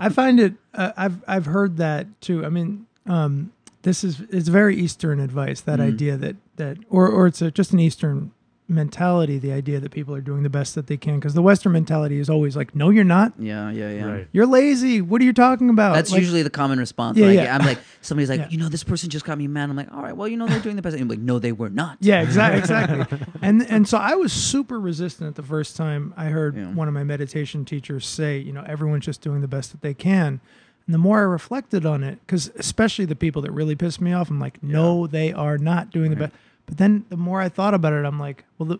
[0.00, 0.54] I find it.
[0.72, 2.44] Uh, I've I've heard that too.
[2.44, 3.52] I mean, um,
[3.82, 5.60] this is it's very Eastern advice.
[5.62, 5.82] That Mm.
[5.94, 8.30] idea that that or or it's a, just an Eastern
[8.68, 9.38] mentality.
[9.38, 12.18] The idea that people are doing the best that they can because the Western mentality
[12.18, 13.32] is always like, no, you're not.
[13.38, 14.28] yeah yeah yeah Right.
[14.32, 15.00] You're lazy.
[15.00, 15.94] What are you talking about?
[15.94, 17.18] That's Like, usually the common response.
[17.18, 17.54] Yeah, like, yeah.
[17.56, 18.48] I'm like, somebody's like, Yeah.
[18.48, 19.68] you know, this person just got me mad.
[19.70, 20.94] I'm like, all right, well, you know, they're doing the best.
[20.94, 21.98] And I'm like, no, they were not.
[22.00, 23.18] Yeah, exactly, exactly.
[23.42, 26.72] and and so I was super resistant the first time I heard Yeah.
[26.72, 29.94] one of my meditation teachers say, you know, everyone's just doing the best that they
[29.94, 30.40] can.
[30.86, 34.12] And the more I reflected on it, because especially the people that really pissed me
[34.12, 36.32] off, I'm like, no, they are not doing the best.
[36.66, 38.78] But then the more I thought about it, I'm like, well, the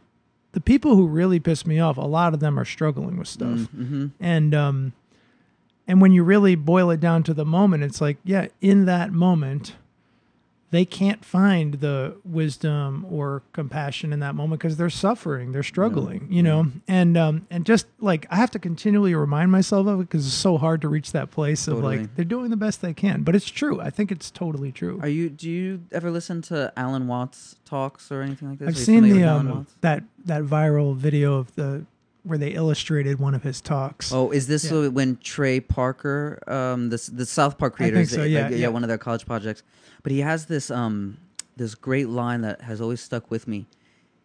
[0.52, 3.58] the people who really piss me off, a lot of them are struggling with stuff.
[3.58, 4.06] Mm-hmm.
[4.20, 4.92] And um,
[5.86, 9.12] and when you really boil it down to the moment, it's like, yeah, in that
[9.12, 9.74] moment,
[10.74, 16.26] they can't find the wisdom or compassion in that moment because they're suffering, they're struggling,
[16.28, 16.66] you know.
[16.88, 20.34] And um, and just like I have to continually remind myself of it because it's
[20.34, 23.22] so hard to reach that place of like they're doing the best they can.
[23.22, 23.80] But it's true.
[23.80, 24.98] I think it's totally true.
[25.00, 25.30] Are you?
[25.30, 28.70] Do you ever listen to Alan Watts talks or anything like this?
[28.70, 31.86] I've seen the um, that that viral video of the
[32.24, 34.10] where they illustrated one of his talks.
[34.12, 34.88] Oh, is this Yeah.
[34.88, 38.68] when Trey Parker, um, the the South Park creator, think is so, yeah, yeah, yeah.
[38.68, 39.62] one of their college projects,
[40.02, 41.18] but he has this um
[41.56, 43.66] this great line that has always stuck with me,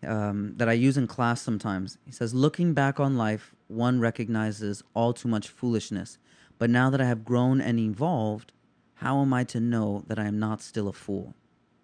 [0.07, 1.97] um, that I use in class sometimes.
[2.05, 6.17] He says, "Looking back on life, one recognizes all too much foolishness,
[6.57, 8.51] but now that I have grown and evolved,
[8.95, 11.35] how am I to know that I am not still a fool?"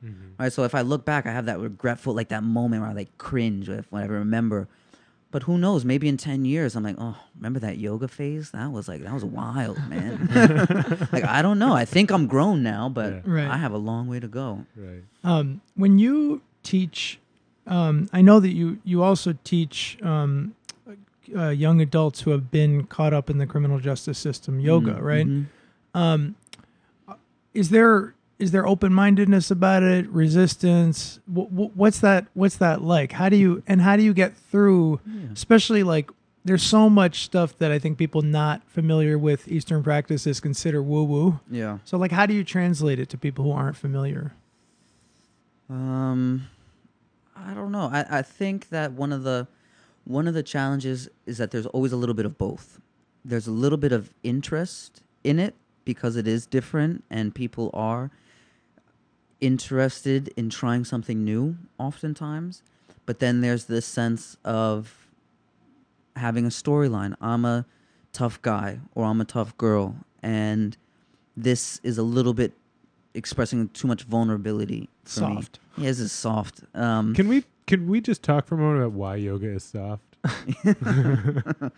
[0.04, 0.38] Mhm.
[0.40, 0.52] Right.
[0.52, 3.18] So if I look back, I have that regretful, like that moment where I like
[3.18, 4.68] cringe if when I remember.
[5.36, 5.84] But who knows?
[5.84, 8.52] Maybe in ten years, I'm like, oh, remember that yoga phase?
[8.52, 10.30] That was like that was wild, man.
[11.12, 11.74] like I don't know.
[11.74, 13.22] I think I'm grown now, but Yeah.
[13.26, 13.46] Right.
[13.50, 14.66] I have a long way to go.
[14.78, 15.04] Right.
[15.26, 17.20] Um, when you teach,
[17.68, 20.56] um, I know that you you also teach um,
[21.36, 25.02] uh, young adults who have been caught up in the criminal justice system yoga, Mhm,
[25.02, 25.28] right?
[25.28, 25.46] mhm.
[25.94, 26.36] Um,
[27.54, 30.08] is there is there open mindedness about it?
[30.10, 31.20] Resistance?
[31.28, 32.28] W- w- what's that?
[32.34, 33.14] What's that like?
[33.14, 35.00] How do you and how do you get through?
[35.06, 35.30] Yeah.
[35.34, 36.10] Especially like
[36.44, 41.04] there's so much stuff that I think people not familiar with Eastern practices consider woo
[41.04, 41.40] woo.
[41.50, 41.80] Yeah.
[41.86, 44.34] So like, how do you translate it to people who aren't familiar?
[45.70, 46.48] Um,
[47.36, 47.90] I don't know.
[47.92, 49.48] I, I think that one of the
[50.04, 52.80] one of the challenges is that there's always a little bit of both.
[53.24, 58.12] There's a little bit of interest in it because it is different and people are
[59.46, 62.64] interested in trying something new oftentimes.
[63.06, 65.08] But then there's this sense of
[66.16, 67.16] having a storyline.
[67.22, 67.66] I'm a
[68.12, 70.76] tough guy or I'm a tough girl and
[71.38, 72.54] this is a little bit
[73.14, 75.36] expressing too much vulnerability for me.
[75.36, 75.60] Soft.
[75.78, 76.62] Yeah, this is soft.
[76.74, 80.18] Um, Can we can we just talk for a moment about why yoga is soft?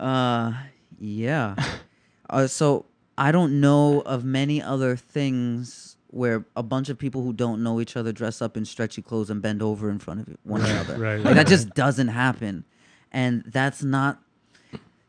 [0.00, 0.52] uh,
[0.98, 1.54] yeah.
[2.30, 2.86] uh, so
[3.16, 7.80] I don't know of many other things where a bunch of people who don't know
[7.80, 10.96] each other dress up in stretchy clothes and bend over in front of one another.
[10.98, 12.64] right, Like right, that just doesn't happen,
[13.10, 14.20] and that's not.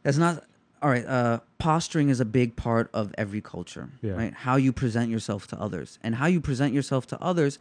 [0.04, 0.44] That's not.
[0.82, 1.06] All right.
[1.06, 4.14] Uh, posturing is a big part of every culture, Yeah.
[4.14, 4.34] right?
[4.34, 7.60] How you present yourself to others, and how you present yourself to others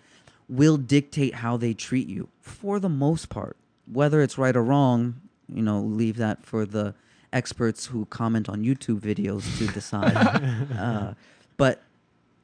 [0.49, 3.57] will dictate how they treat you for the most part.
[3.91, 5.21] Whether it's right or wrong,
[5.53, 6.95] you know, leave that for the
[7.33, 10.17] experts who comment on YouTube videos to decide.
[10.79, 11.15] uh,
[11.57, 11.81] but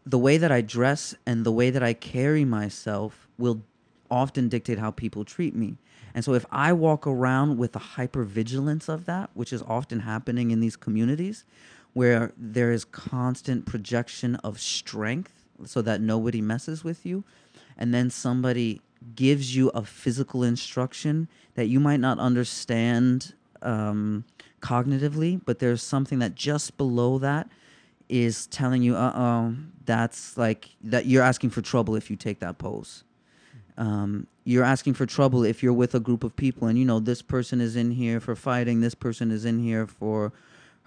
[0.09, 3.62] the way that I dress and the way that I carry myself will
[4.11, 5.77] often dictate how people treat me.
[6.14, 10.51] And so if I walk around with a hypervigilance of that, which is often happening
[10.51, 11.44] in these communities,
[11.92, 17.23] where there is constant projection of strength so that nobody messes with you,
[17.77, 18.81] and then somebody
[19.14, 24.25] gives you a physical instruction that you might not understand um,
[24.62, 27.49] cognitively, but there's something that just below that
[28.09, 32.40] is telling you, uh oh, that's like that you're asking for trouble if you take
[32.40, 33.05] that pose.
[33.77, 36.99] Um, you're asking for trouble if you're with a group of people and you know
[36.99, 40.33] this person is in here for fighting, this person is in here for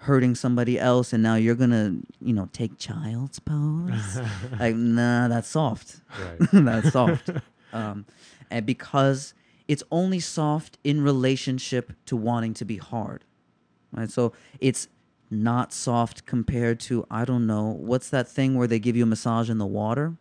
[0.02, 4.20] hurting somebody else, and now you're gonna, you know, take child's pose.
[4.58, 6.00] like, nah, that's soft.
[6.18, 6.48] right.
[6.52, 7.30] that's soft.
[7.72, 8.04] Um,
[8.50, 9.32] and because
[9.68, 13.24] it's only soft in relationship to wanting to be hard,
[13.92, 14.10] right?
[14.10, 14.88] So it's
[15.32, 19.06] not soft compared to I don't know what's that thing where they give you a
[19.06, 20.14] massage in the water.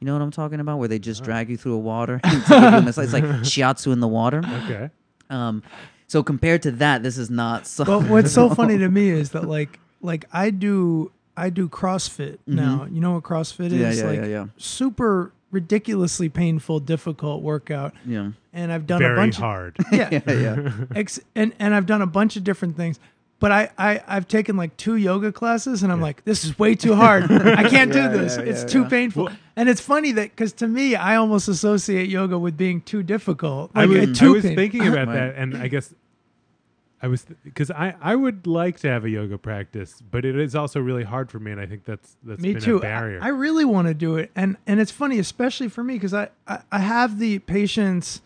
[0.00, 0.78] You know what I'm talking about?
[0.78, 2.18] Where they just drag you through a water.
[2.24, 2.86] to give you a.
[2.88, 4.42] It's like shiatsu in the water.
[4.64, 4.90] Okay.
[5.30, 5.62] Um,
[6.06, 7.88] so compared to that, this is not soft.
[7.88, 12.38] But what's so funny to me is that like like I do I do CrossFit
[12.46, 12.86] now.
[12.90, 13.80] You know what CrossFit Mm-hmm.
[13.80, 13.98] yeah, is?
[14.00, 17.94] yeah, like yeah, yeah, super ridiculously painful, difficult workout.
[18.04, 18.30] yeah.
[18.52, 19.76] And I've done a Very bunch hard.
[19.78, 20.70] of yeah, yeah, yeah.
[20.94, 22.98] Ex- and and I've done a bunch of different things.
[23.38, 26.74] But I, I I've taken like two yoga classes and I'm like this is way
[26.74, 27.24] too hard.
[27.30, 28.36] I can't Yeah, do this.
[28.36, 28.88] yeah, it's yeah, too yeah.
[28.88, 29.24] painful.
[29.24, 33.02] Well- and it's funny that cuz to me I almost associate yoga with being too
[33.02, 33.70] difficult.
[33.74, 35.94] I was, I was thinking about that, and I guess
[37.02, 40.54] I was because I I would like to have a yoga practice, but it is
[40.54, 43.18] also really hard for me, and I think that's that's me been too a barrier.
[43.22, 46.14] I, I really want to do it and and it's funny especially for me because
[46.14, 48.22] I, I i have the patience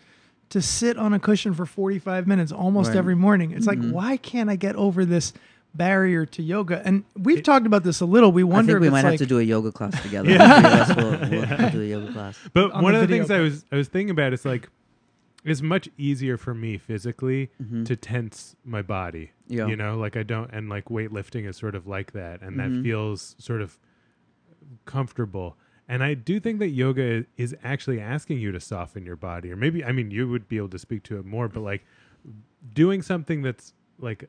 [0.51, 2.99] to sit on a cushion for 45 minutes almost Right.
[2.99, 3.83] every morning it's Mhm.
[3.85, 5.33] like why can't i get over this
[5.75, 8.87] barrier to yoga and we've talked about this a little we I wonder think we
[8.89, 10.29] if might it's have to do a yoga class together.
[10.29, 10.39] Yeah.
[10.41, 12.39] The three of us will- we'll have to do a yoga class.
[12.53, 14.45] But on one the of the video things I was I was thinking about is
[14.45, 14.69] like
[15.45, 17.87] it's much easier for me physically Mhm.
[17.87, 19.31] to tense my body.
[19.47, 19.69] Yeah.
[19.69, 22.75] You know, like I don't and like weightlifting is sort of like that and Mhm.
[22.79, 23.79] that feels sort of
[24.87, 25.57] comfortable.
[25.91, 29.57] And I do think that yoga is actually asking you to soften your body, or
[29.57, 31.85] maybe I mean you would be able to speak to it more, but like
[32.75, 34.29] doing something that's like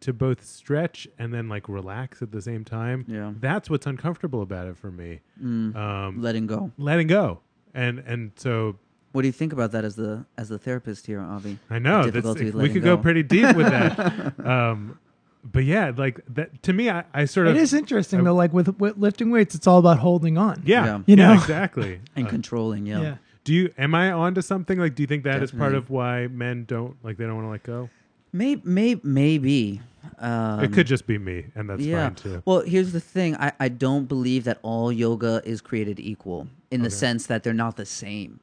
[0.00, 3.04] to both stretch and then like relax at the same time.
[3.06, 3.32] Yeah.
[3.38, 5.20] That's what's uncomfortable about it for me.
[5.42, 5.76] Mm.
[5.76, 6.72] Um, Letting go.
[6.78, 7.40] letting go,
[7.74, 8.78] and and so
[9.12, 11.58] What do you think about that as the as the therapist here, Avi?
[11.70, 12.96] I know The that's, difficulty with we could go.
[12.96, 13.02] go.
[13.02, 14.40] pretty deep with that.
[14.46, 14.98] um,
[15.44, 18.34] but yeah, like that to me, I, I sort of It is interesting I- though.
[18.34, 20.62] Like with, with lifting weights, it's all about holding on.
[20.64, 20.96] yeah, Yeah.
[21.06, 21.32] You yeah, know?
[21.34, 22.00] exactly.
[22.16, 23.00] And Uh, controlling, yeah.
[23.00, 23.14] Yeah.
[23.44, 24.78] do you am I onto something?
[24.78, 27.46] Like, do you think that is part of why men don't like they don't want
[27.46, 27.90] to let go?
[28.32, 29.80] Maybe, maybe, maybe.
[30.18, 32.06] Um, it could just be me, and that's yeah.
[32.06, 32.42] fine too.
[32.44, 33.36] Well, here's the thing.
[33.36, 37.52] I, I don't believe that all yoga is created equal in the sense that they're
[37.52, 38.40] not the same.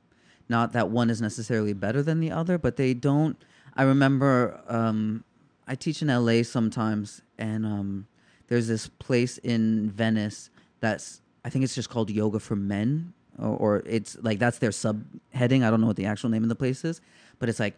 [0.48, 3.36] Not that one is necessarily better than the other, but they don't.
[3.76, 5.24] I remember um,
[5.70, 8.08] I teach in LA sometimes, and um,
[8.48, 13.56] there's this place in Venice that's, I think it's just called Yoga for Men, or,
[13.56, 15.64] or it's like that's their subheading.
[15.64, 17.02] I don't know what the actual name of the place is,
[17.38, 17.78] but it's like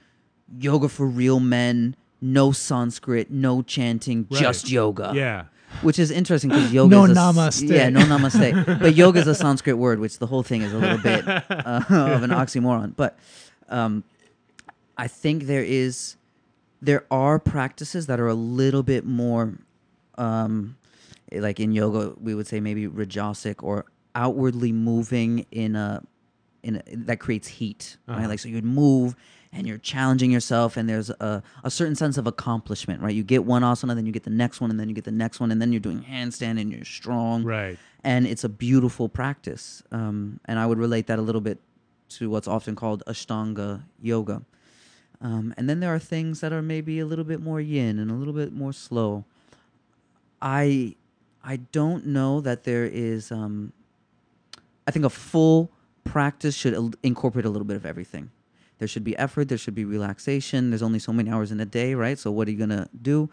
[0.57, 4.39] yoga for real men, no Sanskrit, no chanting, Right.
[4.41, 5.45] just yoga yeah,
[5.81, 6.95] which is interesting because yoga.
[6.95, 7.69] No is a, namaste.
[7.69, 8.79] Yeah, no namaste.
[8.81, 11.41] but yoga is a Sanskrit word, which the whole thing is a little bit uh,
[11.89, 12.95] of an oxymoron.
[12.95, 13.19] But
[13.69, 14.03] um,
[14.97, 16.15] I think there is,
[16.81, 19.57] there are practices that are a little bit more,
[20.17, 20.77] um,
[21.31, 26.03] like in yoga, we would say maybe rajasic or outwardly moving in a,
[26.63, 28.17] in a, that creates heat, right?
[28.17, 28.27] Uh-huh.
[28.27, 29.15] Like so, you'd move
[29.53, 33.13] and you're challenging yourself, and there's a, a certain sense of accomplishment, right?
[33.13, 35.11] You get one asana, then you get the next one, and then you get the
[35.11, 37.77] next one, and then you're doing handstand, and you're strong, right.
[38.03, 39.83] and it's a beautiful practice.
[39.91, 41.59] Um, and I would relate that a little bit
[42.11, 44.41] to what's often called Ashtanga yoga.
[45.21, 48.09] Um, and then there are things that are maybe a little bit more yin and
[48.09, 49.23] a little bit more slow.
[50.41, 50.95] I
[51.43, 53.31] I don't know that there is.
[53.31, 53.73] Um,
[54.87, 55.71] I think a full
[56.03, 58.31] practice should incorporate a little bit of everything.
[58.79, 59.47] There should be effort.
[59.47, 60.71] There should be relaxation.
[60.71, 62.17] There's only so many hours in a day, right?
[62.17, 63.29] So what are you gonna do?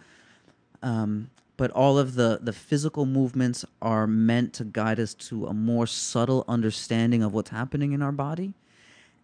[0.82, 5.54] Um, but all of the the physical movements are meant to guide us to a
[5.54, 8.52] more subtle understanding of what's happening in our body.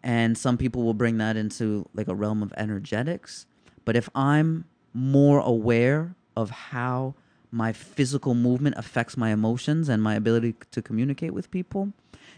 [0.05, 3.47] And some people will bring that into like a realm of energetics.
[3.87, 7.15] But if I'm more aware of how
[7.51, 11.93] my physical movement affects my emotions and my ability to communicate with people,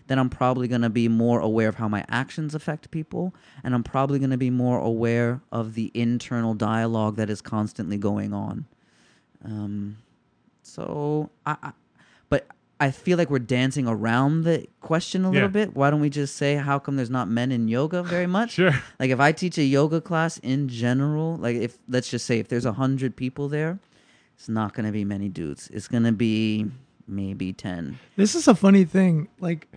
[0.06, 3.34] then I'm probably going to be more aware of how my actions affect people.
[3.64, 7.98] And I'm probably going to be more aware of the internal dialogue that is constantly
[7.98, 8.66] going on.
[9.44, 9.96] Um,
[10.62, 11.72] so, I,
[12.78, 15.64] I feel like we're dancing around the question a little Yeah.
[15.64, 15.74] bit.
[15.74, 18.52] Why don't we just say, how come there's not men in yoga very much?
[18.52, 18.74] Sure.
[19.00, 22.48] Like if I teach a yoga class in general, like if let's just say if
[22.48, 23.78] there's a hundred people there,
[24.36, 25.70] it's not gonna be many dudes.
[25.72, 26.66] It's gonna be
[27.08, 27.98] maybe ten.
[28.16, 29.28] This is a funny thing.
[29.40, 29.68] Like,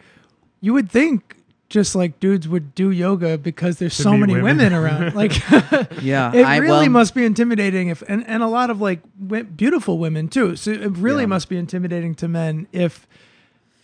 [0.60, 1.38] you would think
[1.70, 4.58] just like dudes would do yoga because there's To so many women.
[4.58, 5.14] women, around.
[5.22, 5.32] Like,
[6.02, 9.02] Yeah, it I- really well- must be intimidating if, and, and a lot of like
[9.22, 10.56] w- beautiful women too.
[10.56, 11.28] So it really Yeah.
[11.28, 13.08] must be intimidating to men if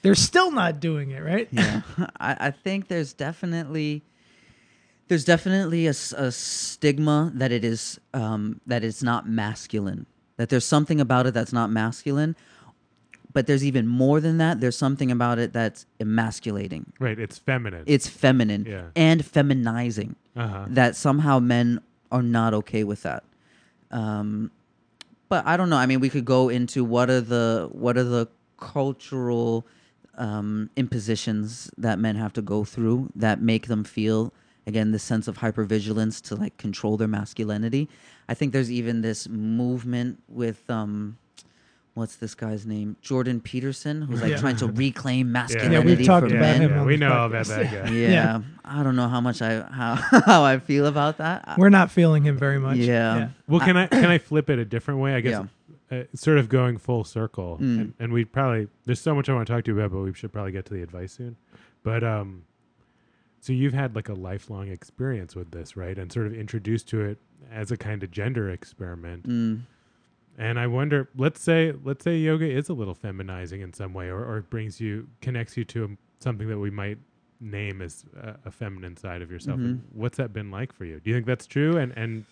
[0.02, 1.48] they're still not doing it, right?
[1.52, 1.82] Yeah,
[2.20, 4.04] I, I think there's definitely
[5.08, 10.06] there's definitely a stigma that it is um, that it's not masculine.
[10.38, 12.36] That there's something about it that's not masculine.
[13.36, 14.62] But there's even more than that.
[14.62, 16.94] There's something about it that's emasculating.
[17.00, 17.20] Right.
[17.20, 17.84] It's feminine.
[17.86, 18.86] It's feminine Yeah.
[18.96, 20.16] and feminizing.
[20.38, 20.66] uh-huh.
[20.70, 21.80] that somehow men
[22.12, 23.24] are not okay with that.
[23.92, 24.52] Um,
[25.30, 25.78] but I don't know.
[25.78, 29.66] I mean, we could go into what are the what are the cultural
[30.18, 34.34] um, impositions that men have to go through that make them feel
[34.68, 37.90] again this sense of hypervigilance to like control their masculinity.
[38.30, 41.18] I think there's even this movement with um,
[41.96, 44.38] what's this guy's name, Jordan Peterson, who's like Yeah.
[44.38, 46.62] trying to reclaim Yeah, masculinity we've talked for yeah, about men.
[46.62, 47.90] him yeah, we know all about that guy.
[47.92, 48.10] Yeah.
[48.10, 48.42] Yeah.
[48.64, 51.56] I don't know how much I how how I feel about that.
[51.58, 52.78] We're not feeling him very much.
[52.78, 53.30] Yeah.
[53.48, 55.16] Well, can I can I flip it a different way?
[55.16, 55.42] I guess
[55.92, 55.98] Yeah.
[56.00, 57.80] uh, sort of going full circle, Mm.
[57.80, 60.02] and, and we probably there's so much I want to talk to you about, but
[60.02, 61.38] we should probably get to the advice soon.
[61.84, 62.44] But um,
[63.40, 65.98] so you've had like a lifelong experience with this, right?
[65.98, 67.20] And sort of introduced to it
[67.52, 69.30] as a kind of gender experiment.
[69.30, 69.62] Mm,
[70.38, 74.08] And I wonder, let's say let's say yoga is a little feminizing in some way,
[74.08, 76.98] or, or brings you connects you to um, something that we might
[77.40, 79.60] name as a, a feminine side of yourself.
[79.60, 79.80] Mm-hmm.
[80.00, 81.00] what's that been like for you?
[81.00, 81.78] Do you think that's true?
[81.78, 82.26] And and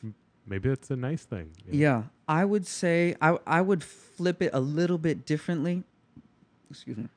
[0.45, 1.51] maybe that's a nice thing.
[1.65, 1.79] you know?
[1.79, 5.83] yeah, I would say I I would flip it a little bit differently.
[6.69, 7.07] Excuse me.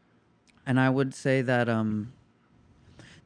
[0.67, 2.13] And I would say that um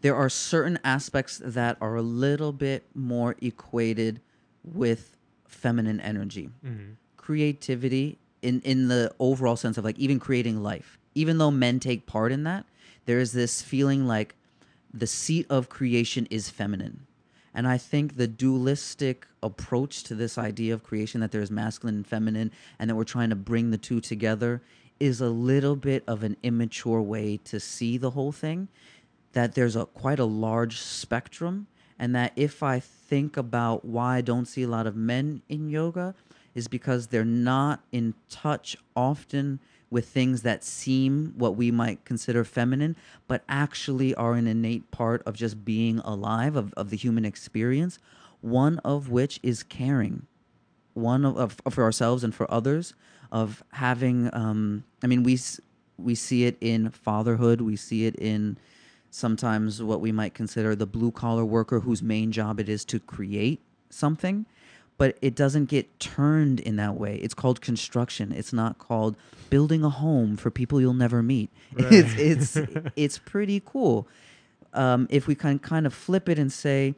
[0.01, 4.21] there are certain aspects that are a little bit more equated
[4.65, 5.15] with
[5.47, 6.49] feminine energy.
[6.65, 6.97] Mhm.
[7.21, 12.07] Creativity in in the overall sense of like even creating life even though men take
[12.07, 12.65] part in that
[13.05, 14.35] there is this feeling like
[14.93, 17.07] the seat of creation is feminine.
[17.55, 22.07] And I think the dualistic approach to this idea of creation that there's masculine and
[22.07, 24.63] feminine and that we're trying to bring the two together
[25.01, 28.69] is a little bit of an immature way to see the whole thing.
[29.33, 31.69] That there's a quite a large spectrum,
[31.99, 35.69] and that if I think about why I don't see a lot of men in
[35.69, 36.15] yoga,
[36.55, 42.45] is because they're not in touch often with things that seem what we might consider
[42.45, 42.97] feminine,
[43.27, 47.99] but actually are an innate part of just being alive, of, of the human experience,
[48.41, 50.27] one of which is caring,
[50.95, 52.95] one of, of for ourselves and for others,
[53.33, 55.39] of having, um, I mean, we,
[55.99, 58.59] we see it in fatherhood, we see it in
[59.11, 63.01] sometimes what we might consider the blue collar worker whose main job it is to
[63.01, 64.47] create something
[65.01, 67.17] but it doesn't get turned in that way.
[67.23, 68.33] It's called construction.
[68.33, 69.17] It's not called
[69.49, 71.49] building a home for people you'll never meet.
[71.79, 74.07] It's it's it's pretty cool.
[74.75, 76.95] Um, if we can kind of flip it and say,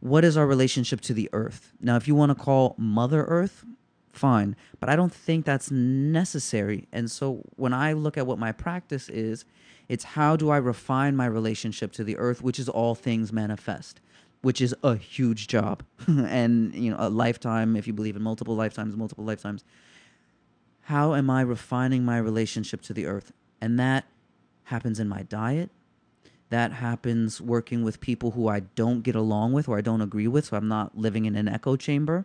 [0.00, 1.72] what is our relationship to the earth?
[1.80, 3.64] Now, if you want to call Mother Earth,
[4.12, 6.86] fine, but I don't think that's necessary.
[6.92, 9.46] And so when I look at what my practice is,
[9.88, 13.98] it's how do I refine my relationship to the earth, which is all things manifest
[14.42, 15.82] which is a huge job.
[16.08, 19.64] And you know a lifetime if you believe in multiple lifetimes multiple lifetimes.
[20.82, 23.32] How am i refining my relationship to the earth?
[23.60, 24.04] And that
[24.64, 25.70] happens in my diet.
[26.50, 30.28] That happens working with people who i don't get along with or i don't agree
[30.28, 32.24] with so i'm not living in an echo chamber.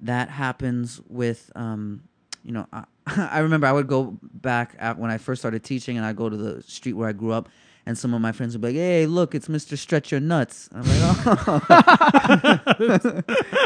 [0.00, 2.02] That happens with um,
[2.44, 5.96] you know I, I remember i would go back at when i first started teaching
[5.96, 7.48] and i go to the street where i grew up
[7.86, 9.76] and some of my friends would be like, "Hey, look, it's Mr.
[9.78, 11.00] Stretch Your Nuts." I'm like,
[11.36, 13.22] "Oh,"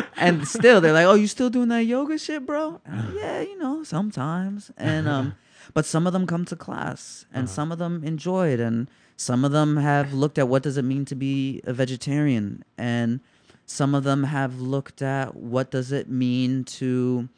[0.17, 3.59] and still they're like, "Oh, you still doing that yoga shit, bro?" Like, yeah, you
[3.59, 4.71] know, sometimes.
[4.77, 5.35] And um,
[5.75, 7.55] but some of them come to class, and Uh-huh.
[7.55, 10.85] some of them enjoy it, and some of them have looked at what does it
[10.85, 13.21] mean to be a vegetarian, and
[13.67, 17.29] some of them have looked at what does it mean to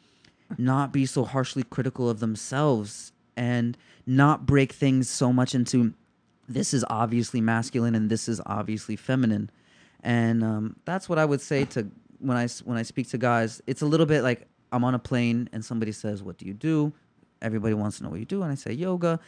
[0.57, 5.93] not be so harshly critical of themselves and not break things so much into
[6.47, 9.49] this is obviously masculine and this is obviously feminine.
[10.03, 11.87] And um, that's what i would say to
[12.19, 14.99] when i when i speak to guys it's a little bit like i'm on a
[14.99, 16.91] plane and somebody says what do you do?
[17.41, 19.19] Everybody wants to know what you do and i say yoga.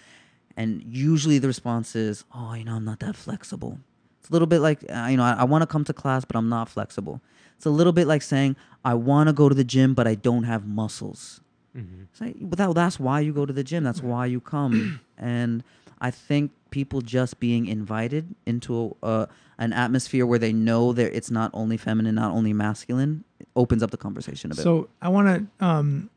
[0.57, 3.79] And usually the response is oh you know i'm not that flexible.
[4.19, 6.25] It's a little bit like uh, you know i, I want to come to class
[6.25, 7.21] but i'm not flexible.
[7.57, 10.15] It's a little bit like saying i want to go to the gym but i
[10.15, 11.39] don't have muscles.
[11.77, 12.03] Mhm.
[12.11, 13.83] it's like, but that, that's why you go to the gym.
[13.83, 14.99] That's why you come.
[15.17, 15.63] and
[15.99, 19.27] I think people just being invited into a,
[19.59, 23.23] an atmosphere where they know that it's not only feminine, not only masculine,
[23.55, 24.63] opens up the conversation a bit.
[24.63, 25.27] So I want
[25.59, 26.09] to, um,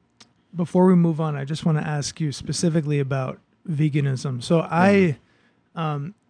[0.55, 3.39] before we move on, I just want to ask you specifically about
[3.69, 4.43] veganism.
[4.43, 5.19] So I,
[5.75, 6.26] um, uh,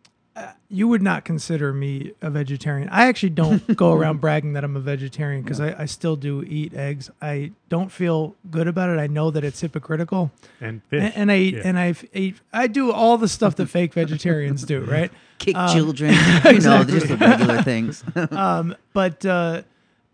[0.69, 2.89] you would not consider me a vegetarian.
[2.91, 6.43] I actually don't go around bragging that I'm a vegetarian because I, I still do
[6.43, 7.11] eat eggs.
[7.23, 8.99] I don't feel good about it.
[9.01, 10.31] I know that it's hypocritical,
[10.61, 11.03] And fish.
[11.03, 11.63] and, and I eat Yeah.
[11.65, 12.37] and I eat.
[12.53, 15.11] I do all the stuff that fake vegetarians do, right?
[15.39, 16.93] Kick um, children, you know, exactly.
[16.95, 18.05] just the regular things.
[18.33, 19.63] um, but uh,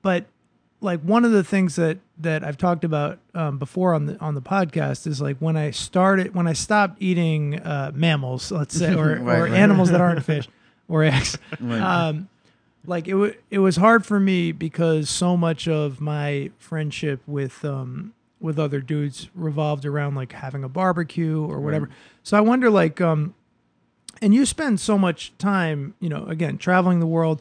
[0.03, 0.27] but
[0.83, 4.35] like one of the things that that I've talked about um, before on the on
[4.35, 8.95] the podcast is like when I started when I stopped eating uh, mammals, let's say,
[8.97, 9.53] or, Right, or right.
[9.53, 10.49] animals that aren't fish
[10.89, 11.39] or eggs.
[11.61, 11.81] Right.
[11.81, 12.29] Um,
[12.85, 17.65] like it, w- it was hard for me because so much of my friendship with
[17.65, 21.89] um, with other dudes revolved around like having a barbecue or whatever.
[22.25, 23.35] So I wonder, like, um,
[24.21, 27.41] and you spend so much time, you know, again, traveling the world.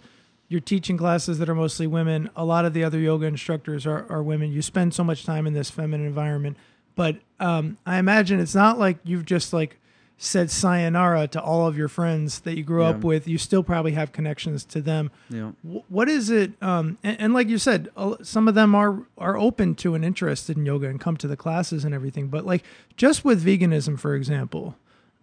[0.51, 2.29] You're teaching classes that are mostly women.
[2.35, 4.51] A lot of the other yoga instructors are, are women.
[4.51, 6.57] You spend so much time in this feminine environment.
[6.95, 9.77] But um, I imagine it's not like you've just like
[10.17, 13.27] said sayonara to all of your friends that you grew up with.
[13.29, 15.09] You still probably have connections to them.
[15.29, 15.51] yeah.
[15.63, 16.51] Wh- What is it?
[16.61, 20.03] Um, and, and like you said, uh, some of them are are open to and
[20.03, 22.27] interested in yoga and come to the classes and everything.
[22.27, 22.63] But like
[22.97, 24.75] just with veganism, for example,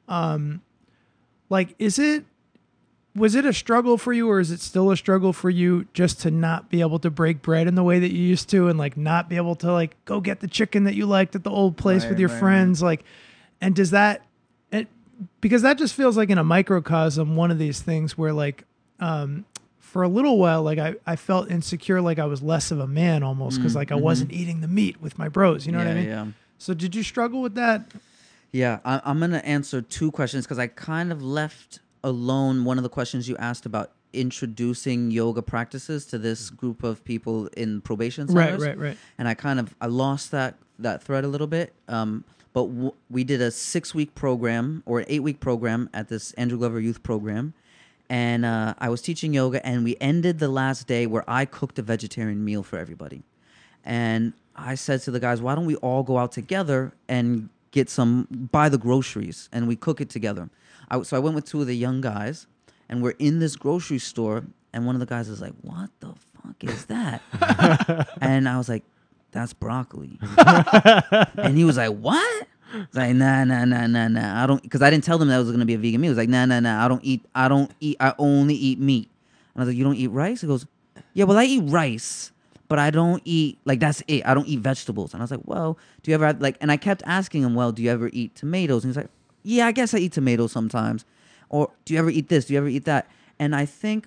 [0.08, 0.62] um,
[1.50, 2.24] like is it
[3.18, 6.20] was it a struggle for you, or is it still a struggle for you just
[6.22, 8.78] to not be able to break bread in the way that you used to, and
[8.78, 11.50] like not be able to like go get the chicken that you liked at the
[11.50, 12.40] old place Right, with your right, right.
[12.40, 13.04] friends, like,
[13.60, 14.22] and does that?
[14.72, 14.86] It,
[15.40, 18.64] because that just feels like in a microcosm one of these things where like
[19.00, 19.44] um
[19.80, 22.86] for a little while like i, I felt insecure like i was less of a
[22.86, 24.00] man almost because Mm, like i mhm.
[24.02, 26.26] wasn't eating the meat with my bros you know yeah, what i mean Yeah.
[26.58, 27.90] so did you struggle with that
[28.52, 32.78] Yeah, I, I'm going to answer two questions because I kind of left alone one
[32.78, 37.80] of the questions you asked about introducing yoga practices to this group of people in
[37.80, 38.62] probation right centers.
[38.66, 41.72] right right And I kind of I lost that that thread a little bit.
[41.88, 42.24] Um,
[42.54, 46.32] But w- we did a six week program or an eight week program at this
[46.34, 47.52] Andrew Glover Youth Program.
[48.10, 51.78] And uh, I was teaching yoga, and we ended the last day where I cooked
[51.78, 53.22] a vegetarian meal for everybody.
[53.84, 57.90] And I said to the guys, why don't we all go out together and get
[57.90, 60.48] some, buy the groceries, and we cook it together.
[60.90, 62.46] I, so I went with two of the young guys,
[62.88, 66.14] and we're in this grocery store, and one of the guys is like, what the
[66.42, 67.22] fuck is that?
[68.20, 68.84] and I was like,
[69.30, 70.18] that's broccoli.
[71.36, 72.46] and he was like, what?
[72.72, 74.42] I was like, nah, nah, nah, nah, nah.
[74.42, 76.08] I don't, because I didn't tell them that was gonna be a vegan meal.
[76.08, 76.84] He was like, nah, nah, nah.
[76.84, 77.24] I don't eat.
[77.34, 77.96] I don't eat.
[78.00, 79.10] I only eat meat.
[79.54, 80.40] And I was like, you don't eat rice?
[80.40, 80.66] He goes,
[81.14, 81.24] yeah.
[81.24, 82.32] Well, I eat rice,
[82.68, 84.26] but I don't eat like that's it.
[84.26, 85.14] I don't eat vegetables.
[85.14, 86.56] And I was like, well, do you ever have, like?
[86.60, 88.84] And I kept asking him, well, do you ever eat tomatoes?
[88.84, 89.10] And he's like,
[89.42, 91.04] yeah, I guess I eat tomatoes sometimes.
[91.48, 92.46] Or do you ever eat this?
[92.46, 93.08] Do you ever eat that?
[93.38, 94.06] And I think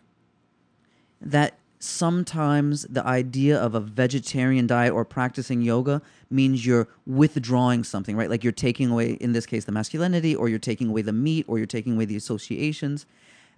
[1.22, 8.16] that sometimes the idea of a vegetarian diet or practicing yoga means you're withdrawing something,
[8.16, 8.30] right?
[8.30, 11.46] Like you're taking away, in this case, the masculinity, or you're taking away the meat,
[11.48, 13.06] or you're taking away the associations,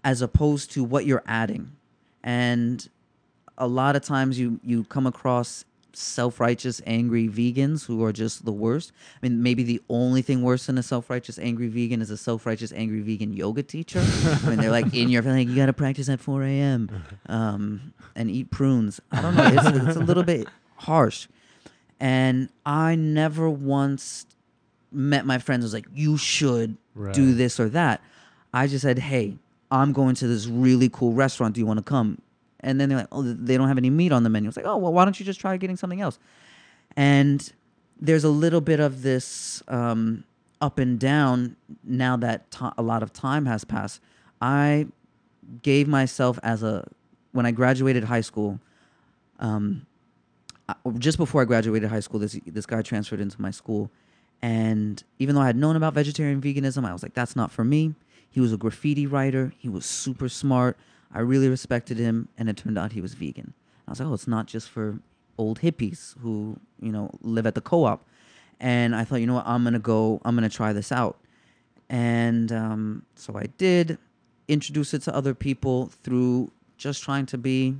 [0.04, 1.74] as opposed to what you're adding.
[2.24, 2.88] And
[3.58, 5.66] a lot of times you you come across
[5.96, 8.92] self-righteous angry vegans who are just the worst.
[9.22, 12.72] I mean maybe the only thing worse than a self-righteous angry vegan is a self-righteous
[12.74, 14.00] angry vegan yoga teacher.
[14.44, 16.90] I mean they're like in your like you got to practice at 4 a.m
[17.28, 19.00] um, and eat prunes.
[19.12, 19.46] I don't know.
[19.46, 21.28] It's, it's a little bit harsh.
[22.00, 24.26] And i never once
[24.92, 27.14] met my friends was like you should Right.
[27.16, 28.02] do this or that.
[28.54, 29.38] I just said hey
[29.72, 31.56] i'm going to this really cool restaurant.
[31.56, 32.20] Do you want to come
[32.64, 34.48] and then they're like, oh, they don't have any meat on the menu.
[34.48, 36.18] It's like, oh, well, why don't you just try getting something else?
[36.96, 37.52] And
[38.00, 40.24] there's a little bit of this um,
[40.62, 44.02] up and down now that a lot of time has passed.
[44.42, 44.88] I
[45.62, 46.88] gave myself as a
[47.32, 48.60] when I graduated high school.
[49.40, 49.86] Um,
[50.98, 53.92] just before I graduated high school, this this guy transferred into my school,
[54.42, 57.64] and even though I had known about vegetarian veganism, I was like, that's not for
[57.64, 57.96] me.
[58.30, 59.54] He was a graffiti writer.
[59.58, 60.78] He was super smart.
[61.14, 63.54] I really respected him, and it turned out he was vegan.
[63.88, 65.00] I was like, oh, it's not just for
[65.38, 68.06] old hippies who you know live at the co-op.
[68.60, 70.22] And I thought, you know what, I'm gonna go.
[70.26, 71.20] I'm gonna try this out.
[71.90, 73.98] And um, so I did
[74.48, 77.78] introduce it to other people through just trying to be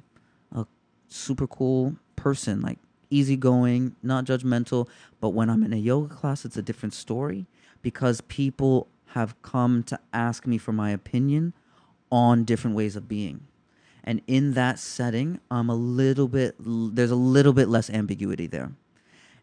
[0.54, 0.66] a
[1.08, 2.80] super cool person, like
[3.10, 4.88] easygoing, not judgmental.
[5.20, 7.46] But when I'm in a yoga class, it's a different story
[7.82, 11.54] because people have come to ask me for my opinion
[12.14, 13.42] on different ways of being.
[14.04, 18.72] And in that setting, I'm a little bit, there's a little bit less ambiguity there.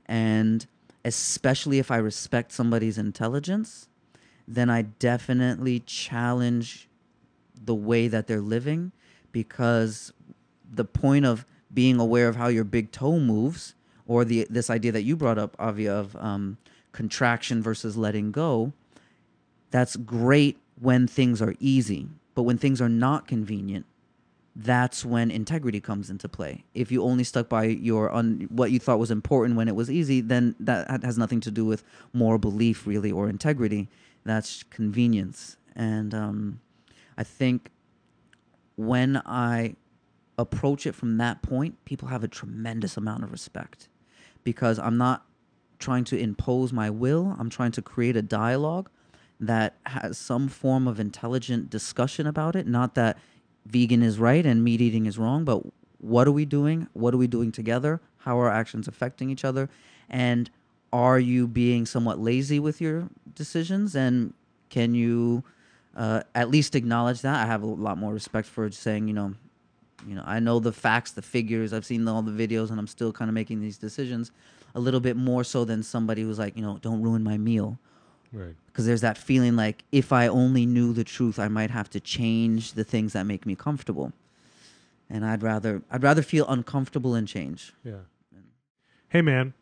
[0.07, 0.65] And
[1.05, 3.89] especially if I respect somebody's intelligence,
[4.47, 6.89] then I definitely challenge
[7.61, 8.93] the way that they're living
[9.33, 10.13] because
[10.73, 11.45] the point of
[11.75, 13.75] being aware of how your big toe moves
[14.07, 16.57] or the this idea that you brought up Avia of um,
[16.93, 18.73] contraction versus letting go
[19.71, 22.09] that's great when things are easy
[22.41, 23.85] but when things are not convenient
[24.57, 26.65] that's when integrity comes into play.
[26.73, 29.91] If you only stuck by your un, what you thought was important when it was
[29.91, 31.85] easy then that has nothing to do with
[32.15, 33.91] moral belief really or integrity.
[34.25, 35.59] That's convenience.
[35.77, 36.61] And um,
[37.19, 37.71] i think
[38.77, 39.77] when i
[40.39, 43.91] approach it from that point people have a tremendous amount of respect.
[44.45, 45.27] Because i'm not
[45.79, 47.37] trying to impose my will.
[47.39, 48.89] I'm trying to create a dialogue
[49.41, 52.67] that has some form of intelligent discussion about it.
[52.67, 53.19] Not that
[53.67, 55.63] vegan is right and meat eating is wrong but
[55.99, 56.89] what are we doing?
[56.95, 58.01] What are we doing together?
[58.19, 59.69] How are our actions affecting each other?
[60.09, 60.51] And
[60.93, 63.95] are you being somewhat lazy with your decisions?
[63.95, 64.33] And
[64.71, 65.45] can you
[65.95, 67.43] uh, at least acknowledge that?
[67.43, 69.35] I have a lot more respect for saying you know
[70.07, 71.73] you know i know the facts the figures.
[71.73, 74.33] I've seen all the videos and i'm still kind of making these decisions
[74.75, 77.79] a little bit more so than somebody who's like you know don't ruin my meal
[78.33, 78.55] Right.
[78.67, 82.01] because there's that feeling like if I only knew the truth, I might have to
[82.01, 84.13] change the things that make me comfortable,
[85.09, 87.73] and I'd rather I'd rather feel uncomfortable and change.
[87.85, 88.03] Yeah.
[89.09, 89.55] Hey, man.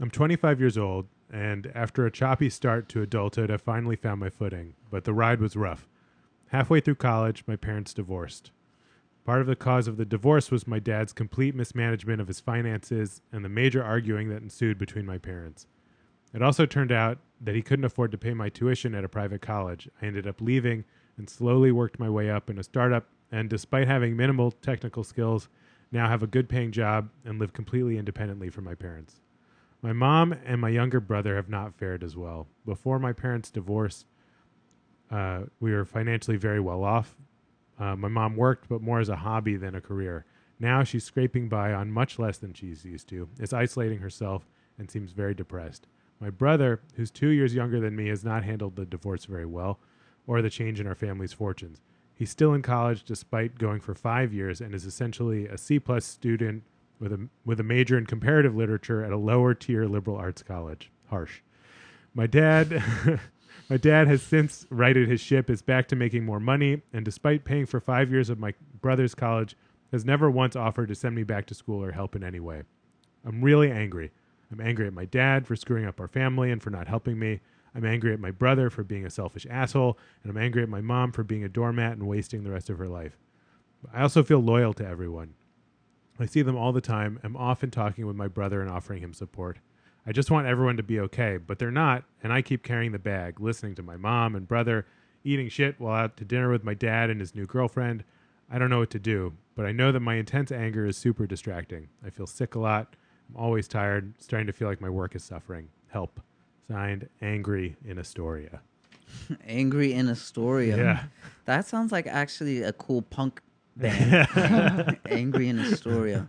[0.00, 4.28] I'm 25 years old, and after a choppy start to adulthood, I finally found my
[4.30, 5.88] footing, but the ride was rough.
[6.48, 8.50] Halfway through college, my parents divorced.
[9.24, 13.20] Part of the cause of the divorce was my dad's complete mismanagement of his finances
[13.32, 15.66] and the major arguing that ensued between my parents.
[16.34, 19.40] It also turned out that he couldn't afford to pay my tuition at a private
[19.40, 19.88] college.
[20.02, 20.84] I ended up leaving
[21.16, 25.48] and slowly worked my way up in a startup, and despite having minimal technical skills,
[25.90, 29.20] now have a good paying job and live completely independently from my parents.
[29.80, 32.46] My mom and my younger brother have not fared as well.
[32.66, 34.04] Before my parents' divorce,
[35.10, 37.16] uh, we were financially very well off.
[37.78, 40.26] Uh, my mom worked, but more as a hobby than a career.
[40.58, 44.90] Now she's scraping by on much less than she's used to, is isolating herself, and
[44.90, 45.86] seems very depressed.
[46.20, 49.78] My brother, who's two years younger than me, has not handled the divorce very well
[50.26, 51.80] or the change in our family's fortunes.
[52.14, 56.04] He's still in college despite going for five years and is essentially a C plus
[56.04, 56.64] student
[56.98, 60.90] with a with a major in comparative literature at a lower tier liberal arts college.
[61.08, 61.40] Harsh.
[62.14, 62.82] My dad
[63.70, 67.44] my dad has since righted his ship, is back to making more money, and despite
[67.44, 69.56] paying for five years of my brother's college,
[69.92, 72.62] has never once offered to send me back to school or help in any way.
[73.24, 74.10] I'm really angry.
[74.50, 77.40] I'm angry at my dad for screwing up our family and for not helping me.
[77.74, 80.80] I'm angry at my brother for being a selfish asshole, and I'm angry at my
[80.80, 83.18] mom for being a doormat and wasting the rest of her life.
[83.92, 85.34] I also feel loyal to everyone.
[86.18, 87.20] I see them all the time.
[87.22, 89.58] I'm often talking with my brother and offering him support.
[90.06, 92.98] I just want everyone to be okay, but they're not, and I keep carrying the
[92.98, 94.86] bag, listening to my mom and brother,
[95.22, 98.04] eating shit while out to dinner with my dad and his new girlfriend.
[98.50, 101.26] I don't know what to do, but I know that my intense anger is super
[101.26, 101.88] distracting.
[102.04, 102.96] I feel sick a lot.
[103.34, 105.68] I'm always tired, starting to feel like my work is suffering.
[105.88, 106.20] Help.
[106.70, 108.60] Signed, Angry in Astoria.
[109.46, 110.76] Angry in Astoria.
[110.76, 111.02] Yeah.
[111.46, 113.40] That sounds like actually a cool punk
[113.76, 114.98] band.
[115.06, 116.28] Angry in Astoria.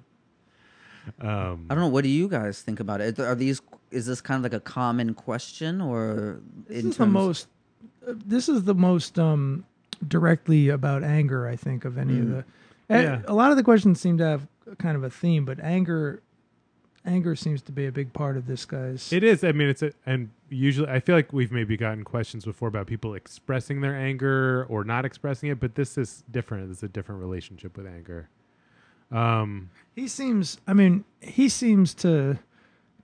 [1.19, 1.87] Um, I don't know.
[1.89, 3.19] What do you guys think about it?
[3.19, 3.61] Are these?
[3.91, 7.47] Is this kind of like a common question, or This in is the most.
[8.07, 9.65] uh, This is the most um,
[10.07, 12.29] directly about anger, I think, of any of Mm.
[12.29, 12.45] the.
[12.95, 13.21] Yeah.
[13.27, 14.47] A lot of the questions seem to have
[14.77, 16.21] kind of a theme, but anger,
[17.05, 19.11] anger seems to be a big part of this guy's.
[19.11, 19.43] It is.
[19.43, 22.87] I mean, it's a, and usually I feel like we've maybe gotten questions before about
[22.87, 26.69] people expressing their anger or not expressing it, but this is different.
[26.71, 28.29] Is a different relationship with anger.
[29.11, 30.59] Um, He seems.
[30.67, 32.39] I mean, he seems to.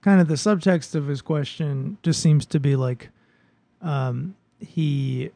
[0.02, 3.08] Kind of the subtext of his question just seems to be like,
[3.82, 5.30] um, he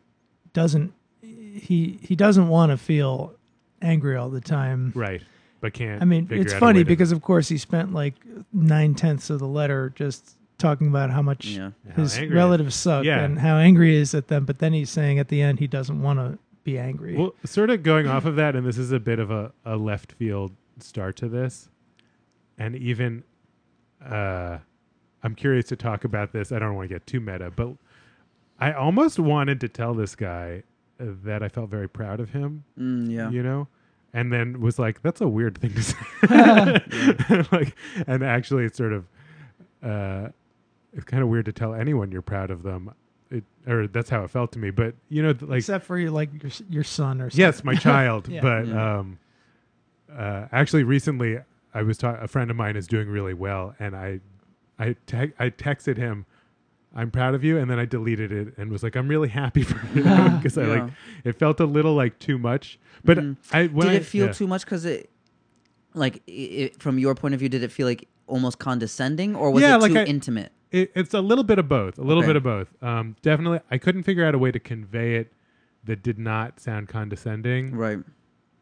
[0.52, 0.92] doesn't.
[1.22, 3.34] He he doesn't want to feel
[3.82, 4.92] angry all the time.
[4.94, 5.22] right,
[5.60, 6.00] but can't.
[6.02, 8.14] I mean, it's out funny way to- because, of course, he spent like
[8.52, 11.70] nine tenths of the letter just talking about how much Yeah.
[11.96, 13.20] his angry- relatives suck Yeah.
[13.24, 14.44] and how angry he is at them.
[14.44, 17.16] But then he's saying at the end he doesn't want to be angry.
[17.16, 19.76] Well, sort of going off of that, and this is a bit of a, a
[19.76, 21.70] left field start to this,
[22.58, 23.22] and even
[24.04, 24.58] uh,
[25.22, 26.52] I'm curious to talk about this.
[26.52, 27.72] I don't want to get too meta, but
[28.58, 30.62] I almost wanted to tell this guy
[30.98, 32.64] uh, that I felt very proud of him.
[32.78, 33.30] Mm, yeah.
[33.30, 33.68] you know
[34.12, 35.96] and then was like that's a weird thing to say
[37.52, 37.74] like
[38.06, 39.06] and actually it's sort of
[39.82, 40.28] uh
[40.92, 42.92] it's kind of weird to tell anyone you're proud of them
[43.30, 46.10] it, or that's how it felt to me but you know like Except for your
[46.10, 47.40] like your, your son or something.
[47.40, 48.40] yes my child Yeah.
[48.40, 48.98] but Yeah.
[48.98, 49.18] um
[50.12, 51.38] uh actually recently
[51.72, 54.18] i was ta- a friend of mine is doing really well and i
[54.78, 56.26] i te- i texted him
[56.94, 59.62] i'm proud of you and then i deleted it and was like i'm really happy
[59.62, 60.02] for you
[60.36, 60.90] because i like
[61.24, 63.36] it felt a little like too much but Mhm.
[63.52, 64.32] i when did I, it feel yeah.
[64.32, 64.64] too much?
[64.64, 65.08] Because it,
[65.94, 69.62] like, i from your point of view, did it feel like almost condescending, or was
[69.62, 70.52] Yeah, it like too I- intimate?
[70.70, 71.98] It, it's a little bit of both.
[71.98, 72.28] A little Okay.
[72.28, 72.68] bit of both.
[72.82, 75.32] Um, definitely, I couldn't figure out a way to convey it
[75.82, 77.74] that did not sound condescending.
[77.74, 77.98] Right.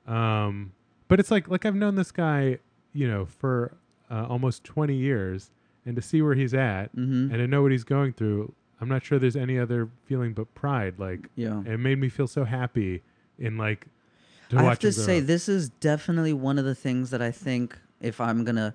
[0.06, 0.72] Um,
[1.08, 2.58] but it's like like I've known this guy,
[2.92, 3.76] you know, for
[4.10, 5.50] uh, almost twenty years,
[5.88, 7.30] and to see where he's at Mm-hmm.
[7.32, 10.54] and to know what he's going through, I'm not sure there's any other feeling but
[10.54, 10.98] pride.
[10.98, 11.62] Like yeah.
[11.66, 13.02] it made me feel so happy
[13.38, 13.86] in like.
[14.50, 17.78] To I have to say, this is definitely one of the things that I think,
[18.00, 18.74] if I'm gonna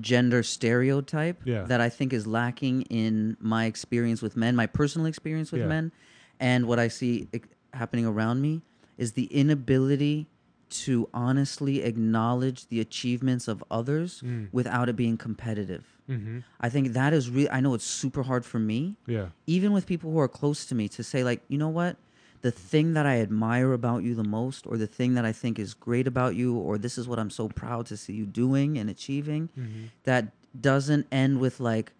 [0.00, 1.62] gender stereotype, Yeah.
[1.64, 5.68] that I think is lacking in my experience with men, my personal experience with Yeah.
[5.68, 5.92] men,
[6.40, 7.28] and what I see
[7.74, 8.62] happening around me
[8.98, 10.26] is the inability
[10.72, 14.48] to honestly acknowledge the achievements of others Mm.
[14.52, 15.84] without it being competitive.
[16.06, 17.50] hmm I think that is really.
[17.50, 19.28] I know it's super hard for me, Yeah.
[19.46, 21.96] even with people who are close to me to say like you know what
[22.42, 25.58] the thing that i admire about you the most or the thing that i think
[25.60, 28.76] is great about you or this is what i'm so proud to see you doing
[28.78, 30.22] and achieving hmm that
[30.60, 31.92] doesn't end with like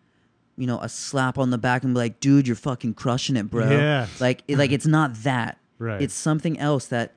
[0.57, 3.49] you know a slap on the back and be like dude you're fucking crushing it
[3.55, 4.07] bro Yeah.
[4.19, 6.03] like it, like it's not that Right.
[6.03, 7.13] it's something else that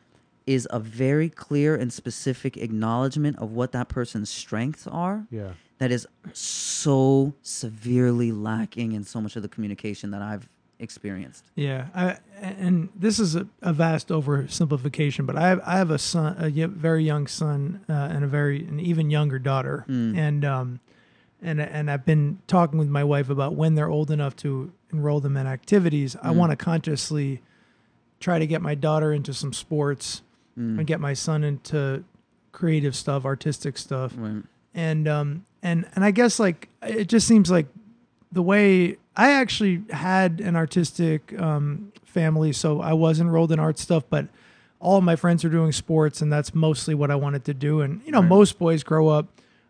[0.47, 5.49] is a very clear and specific acknowledgement of what that person's strengths are yeah.
[5.79, 11.45] that is so severely lacking in so much of the communication that I've experienced.
[11.55, 15.97] Yeah, I, and this is a, a vast oversimplification, but I have, I have a
[15.97, 20.17] son, a very young son, uh, and a very an even younger daughter, Mm.
[20.17, 20.79] and um,
[21.41, 25.19] and and I've been talking with my wife about when they're old enough to enroll
[25.21, 26.15] them in activities.
[26.21, 26.35] I Mm.
[26.35, 27.41] want to consciously
[28.19, 30.21] try to get my daughter into some sports
[30.57, 30.77] Mm.
[30.79, 32.03] and get my son into
[32.53, 34.43] creative stuff, artistic stuff Right.
[34.73, 37.67] and um and and I guess like it just seems like
[38.31, 43.77] the way I actually had an artistic um family, so I was enrolled in art
[43.77, 44.27] stuff, but
[44.79, 47.81] all of my friends are doing sports, and that's mostly what I wanted to do.
[47.81, 48.29] And you know, Right.
[48.29, 49.27] most boys grow up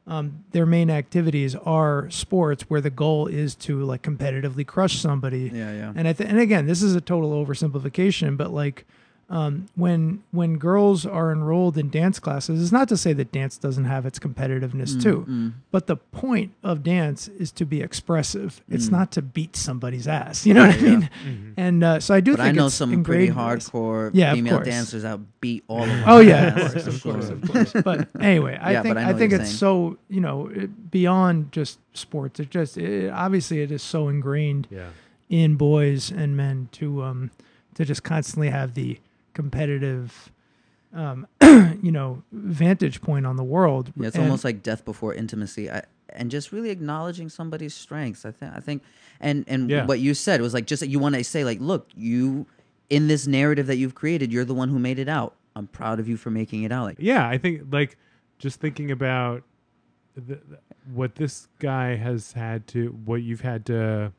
[0.08, 5.50] um, their main activities are sports where the goal is to like competitively crush somebody.
[5.52, 5.94] Yeah, yeah.
[5.96, 8.86] And I th- and again, this is a total oversimplification, but like
[9.28, 13.58] um, when when girls are enrolled in dance classes, it's not to say that dance
[13.58, 18.62] doesn't have its competitiveness too, Mm, but the point of dance is to be expressive.
[18.70, 18.92] It's Mm.
[18.92, 20.46] not to beat somebody's ass.
[20.46, 21.10] You know what I Yeah, mean?
[21.26, 21.54] Mhm.
[21.58, 23.70] And uh, so I do But I know it's some pretty ingrained in us.
[23.72, 26.04] hardcore Yeah, female dancers that beat all of them.
[26.06, 27.74] Oh yeah, of course, of course, of course.
[27.84, 29.58] But anyway, I Yeah, think I I, think it's saying.
[29.58, 32.40] so you know it, beyond just sports.
[32.40, 34.90] It just it, obviously it is so ingrained Yeah.
[35.30, 37.32] in boys and men to um
[37.74, 39.00] to just constantly have the
[39.36, 40.32] competitive
[40.94, 41.28] um
[41.84, 43.92] you know vantage point on the world.
[43.96, 48.26] Yeah, it's And- almost like death before intimacy, I, and just really acknowledging somebody's strengths.
[48.26, 48.82] I think, I think,
[49.20, 49.86] and and Yeah.
[49.86, 52.48] what you said was like just you want to say like, look, you
[52.90, 55.36] in this narrative that you've created, you're the one who made it out.
[55.56, 56.84] I'm proud of you for making it out.
[56.86, 57.98] Like, Yeah, I think like
[58.40, 59.44] just thinking about
[60.16, 60.60] the, the-
[60.94, 64.14] what this guy has had to, what you've had to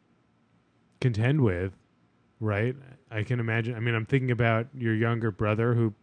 [1.01, 1.73] contend with,
[2.41, 2.75] right?
[3.11, 3.75] I can imagine.
[3.77, 5.95] I mean, I'm thinking about your younger brother who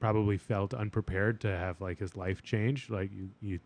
[0.00, 2.88] probably felt unprepared to have like his life change.
[2.90, 3.58] Like you, you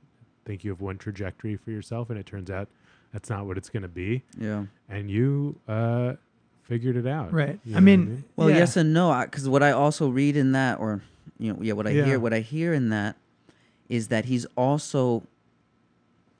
[0.44, 2.68] think you have one trajectory for yourself, and it turns out
[3.12, 4.22] that's not what it's going to be.
[4.38, 4.64] yeah.
[4.88, 6.14] And you uh,
[6.62, 7.58] figured it out, right.
[7.64, 8.56] You I know what mean, Well, yeah.
[8.58, 11.02] yes and no, because what I also read in that, or
[11.38, 12.04] you know, yeah, what I Yeah.
[12.06, 13.16] hear, what I hear in that,
[13.88, 15.22] is that he's also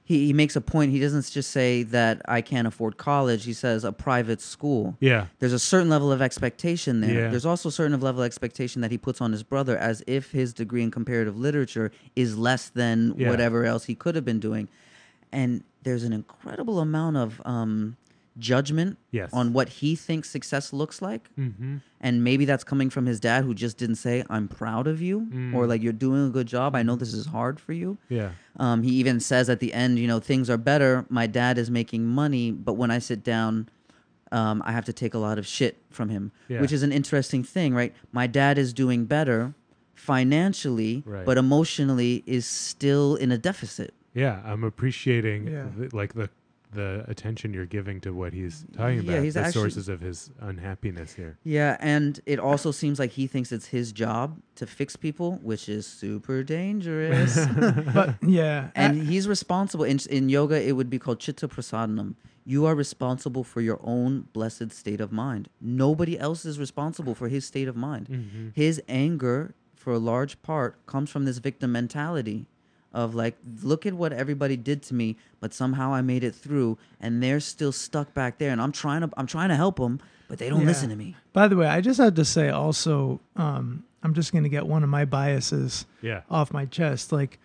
[0.05, 0.91] he he makes a point.
[0.91, 3.45] He doesn't just say that I can't afford college.
[3.45, 4.97] He says a private school.
[5.01, 7.15] Yeah, There's a certain level of expectation there.
[7.25, 7.29] Yeah.
[7.31, 10.33] There's also a certain level of expectation that he puts on his brother, as if
[10.33, 13.31] his degree in comparative literature is less than Yeah.
[13.31, 14.69] whatever else he could have been doing.
[15.31, 17.97] And there's an incredible amount of um,
[18.39, 19.31] judgment yes.
[19.33, 23.45] on what he thinks success looks like hmm and maybe that's coming from his dad
[23.45, 25.55] who just didn't say i'm proud of you Mm.
[25.55, 28.31] or like you're doing a good job i know this is hard for you Yeah.
[28.59, 31.71] um, he even says at the end you know things are better my dad is
[31.71, 33.69] making money but when i sit down
[34.33, 36.61] um, i have to take a lot of shit from him Yeah.
[36.63, 39.55] which is an interesting thing right my dad is doing better
[39.95, 41.25] financially Right.
[41.25, 45.67] but emotionally is still in a deficit Yeah, I'm appreciating Yeah.
[45.77, 46.29] the, like the
[46.73, 49.25] the attention you're giving to what he's talking Yeah, about.
[49.25, 51.39] he's the actually- sources of his unhappiness here.
[51.45, 55.69] Yeah, and it also seems like he thinks it's his job to fix people, which
[55.69, 57.39] is super dangerous.
[57.95, 60.61] but yeah, and he's responsible in in yoga.
[60.67, 62.15] It would be called chitta prasadanam.
[62.45, 65.49] You are responsible for your own blessed state of mind.
[65.61, 68.09] Nobody else is responsible for his state of mind.
[68.09, 68.49] Mm-hmm.
[68.55, 72.47] His anger, for a large part, comes from this victim mentality
[72.95, 76.79] of like, look at what everybody did to me, but somehow I made it through,
[77.01, 80.01] and they're still stuck back there, and I'm trying to I'm trying to help them,
[80.29, 80.67] but they don't Yeah.
[80.67, 81.17] listen to me.
[81.33, 84.67] By the way, I just have to say also, um, I'm just going to get
[84.67, 86.23] one of my biases Yeah.
[86.31, 87.13] off my chest.
[87.13, 87.39] Like,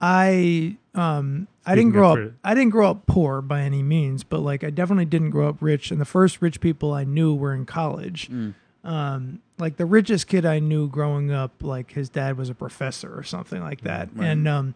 [0.00, 2.18] I um, I didn't grow up.
[2.18, 5.48] fr- I didn't grow up poor by any means, but like I definitely didn't grow
[5.48, 5.90] up rich.
[5.90, 8.28] And the first rich people I knew were in college.
[8.30, 8.54] Mm.
[8.84, 13.16] Um, like the richest kid I knew growing up, like his dad was a professor
[13.16, 14.08] or something like that.
[14.12, 14.26] Right.
[14.26, 14.74] And um,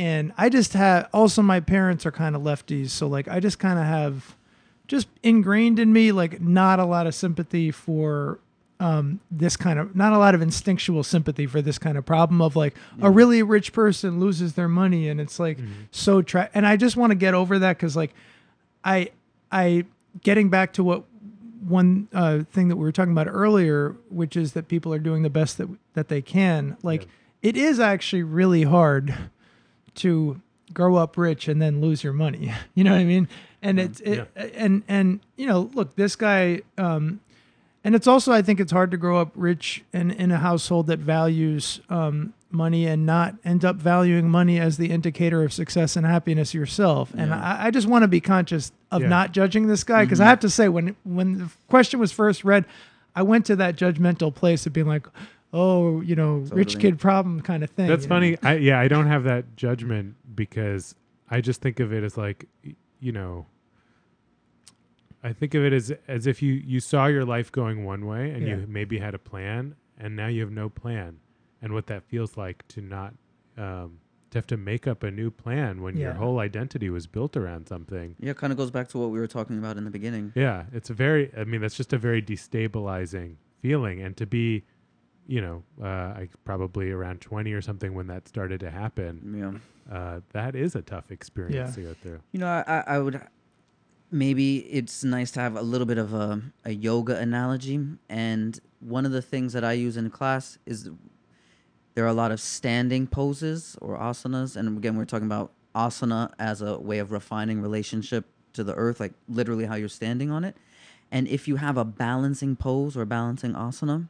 [0.00, 3.58] and I just have also my parents are kind of lefties, so like I just
[3.58, 4.34] kind of have
[4.88, 8.38] just ingrained in me like not a lot of sympathy for
[8.80, 12.40] um this kind of not a lot of instinctual sympathy for this kind of problem
[12.40, 15.72] of like a really rich person loses their money and it's like Mm-hmm.
[15.90, 18.12] so tra- and I just want to get over that cuz like
[18.82, 19.10] I
[19.52, 19.84] I
[20.22, 21.04] getting back to what
[21.68, 25.22] one uh, thing that we were talking about earlier, which is that people are doing
[25.22, 26.78] the best that that they can.
[26.82, 27.06] Like
[27.42, 29.14] it is actually really hard
[29.96, 30.40] to
[30.72, 32.52] grow up rich and then lose your money.
[32.74, 33.28] You know what I mean?
[33.62, 36.62] And it's it, and and you know, look, this guy.
[36.78, 37.20] Um,
[37.82, 40.86] and it's also, I think, it's hard to grow up rich and in a household
[40.88, 45.96] that values um, money and not end up valuing money as the indicator of success
[45.96, 47.10] and happiness yourself.
[47.16, 47.40] And Yeah.
[47.42, 49.08] I, I just want to be conscious of Yeah.
[49.08, 52.44] not judging this guy because I have to say, when when the question was first
[52.44, 52.66] read,
[53.16, 55.06] I went to that judgmental place of being like,
[55.52, 57.88] oh, you know, rich kid problem kind of thing.
[57.88, 58.14] That's you know?
[58.14, 58.38] funny.
[58.42, 60.94] I yeah, I don't have that judgment because
[61.28, 62.46] I just think of it as like
[63.00, 63.46] you know
[65.22, 68.30] I think of it as as if you you saw your life going one way
[68.30, 68.56] and Yeah.
[68.56, 71.18] you maybe had a plan and now you have no plan
[71.60, 73.14] and what that feels like to not
[73.58, 73.98] um
[74.30, 77.66] to have to make up a new plan when your whole identity was built around
[77.66, 78.14] something.
[78.20, 80.32] Yeah, kind of goes back to what we were talking about in the beginning.
[80.36, 81.32] Yeah, it's a very.
[81.36, 84.62] I mean, that's just a very destabilizing feeling, and to be,
[85.34, 85.86] you know, uh,
[86.20, 89.14] I probably around twenty or something when that started to happen.
[89.90, 89.96] Yeah.
[89.96, 91.82] Uh, that is a tough experience Yeah.
[91.82, 92.20] to go through.
[92.32, 93.20] You know, I, I I would
[94.10, 97.78] maybe it's nice to have a little bit of a, a yoga analogy.
[98.08, 100.90] And one of the things that I use in class is
[101.94, 104.56] there are a lot of standing poses or asanas.
[104.56, 108.24] And again, we're talking about asana as a way of refining relationship
[108.54, 110.56] to the earth, like literally how you're standing on it.
[111.12, 114.08] And if you have a balancing pose or balancing asana,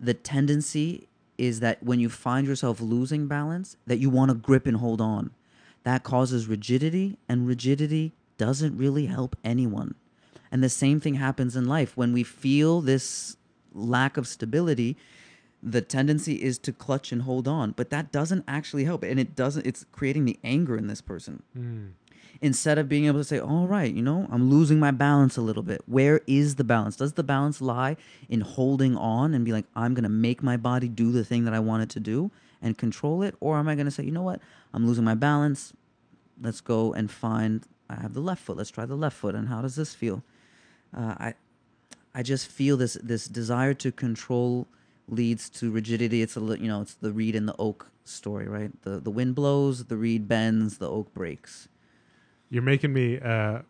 [0.00, 4.66] the tendency is that when you find yourself losing balance, that you want to grip
[4.66, 5.30] and hold on.
[5.84, 9.94] That causes rigidity, and rigidity doesn't really help anyone.
[10.52, 11.96] And the same thing happens in life.
[11.96, 13.36] When we feel this
[13.72, 14.96] lack of stability,
[15.62, 19.02] the tendency is to clutch and hold on, but that doesn't actually help.
[19.02, 21.42] And it doesn't, it's creating the anger in this person.
[21.56, 21.92] Mm.
[22.40, 25.42] Instead of being able to say, all right, you know, I'm losing my balance a
[25.42, 25.82] little bit.
[25.86, 26.96] Where is the balance?
[26.96, 27.96] Does the balance lie
[28.28, 31.44] in holding on and be like, I'm going to make my body do the thing
[31.44, 32.30] that I want it to do
[32.62, 33.34] and control it?
[33.40, 34.40] Or am I going to say, you know what?
[34.72, 35.72] I'm losing my balance.
[36.40, 38.56] Let's go and find, I have the left foot.
[38.56, 39.34] Let's try the left foot.
[39.34, 40.22] And how does this feel?
[40.96, 41.34] Uh, I,
[42.14, 44.66] I just feel this this desire to control
[45.08, 46.22] leads to rigidity.
[46.22, 48.70] It's a you know it's the reed and the oak story, right?
[48.82, 51.68] The the wind blows, the reed bends, the oak breaks.
[52.50, 53.60] You're making me uh,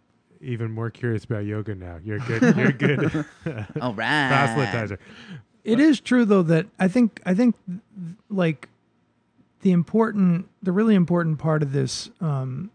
[0.40, 1.98] even more curious about yoga now.
[2.02, 2.42] You're good.
[2.56, 3.24] You're good.
[3.80, 4.30] All right.
[4.30, 4.98] Proselytizer.
[5.62, 7.54] It is true though that I think I think
[8.30, 8.68] like
[9.60, 12.70] the important the really important part of this um,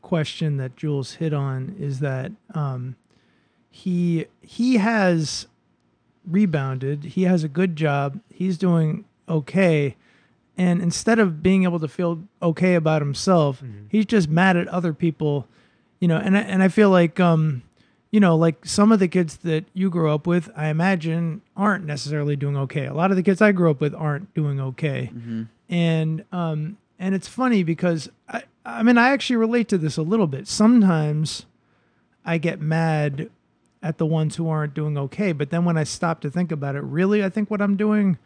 [0.00, 2.96] question that Jules hit on is that um,
[3.70, 5.46] he he has
[6.26, 7.04] rebounded.
[7.04, 8.20] He has a good job.
[8.32, 9.96] He's doing okay.
[10.56, 14.92] And instead of being able to feel okay about himself, he's just mad at other
[14.92, 15.48] people,
[16.00, 16.16] you know.
[16.16, 17.62] And I, and I feel like um,
[18.12, 21.84] you know, like some of the kids that you grew up with, I imagine aren't
[21.84, 22.86] necessarily doing okay.
[22.86, 25.10] A lot of the kids I grew up with aren't doing okay.
[25.68, 30.02] And um and it's funny because I I mean I actually relate to this a
[30.02, 30.46] little bit.
[30.46, 31.46] Sometimes
[32.24, 33.30] I get mad
[33.82, 36.76] at the ones who aren't doing okay, but then when I stop to think about
[36.76, 38.18] it, really I think what I'm doing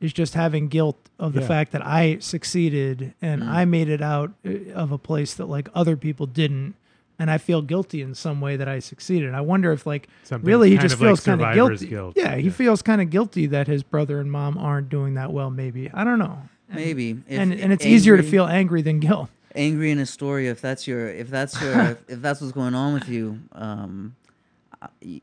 [0.00, 1.46] is just having guilt of the Yeah.
[1.48, 5.68] fact that I succeeded and I made it out uh, of a place that like
[5.74, 6.74] other people didn't
[7.18, 9.34] and I feel guilty in some way that I succeeded.
[9.34, 11.86] I wonder if like Something really he just of like feels kind of guilty.
[11.88, 12.14] guilt.
[12.16, 12.50] Yeah, he Yeah.
[12.52, 15.90] feels kind of guilty that his brother and mom aren't doing that well maybe.
[15.92, 16.38] I don't know.
[16.70, 17.10] And- Maybe.
[17.10, 19.28] If and and it's easier to feel angry than guilt.
[19.54, 20.50] angry in Astoria.
[20.52, 24.14] If that's your, if that's your, if, if that's what's going on with you, um,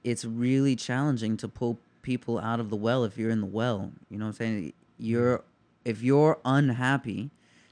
[0.03, 3.91] it's really challenging to pull people out of the well if you're in the well.
[4.09, 4.73] You know what I'm saying?
[4.97, 5.43] You're,
[5.83, 7.29] if you're unhappy,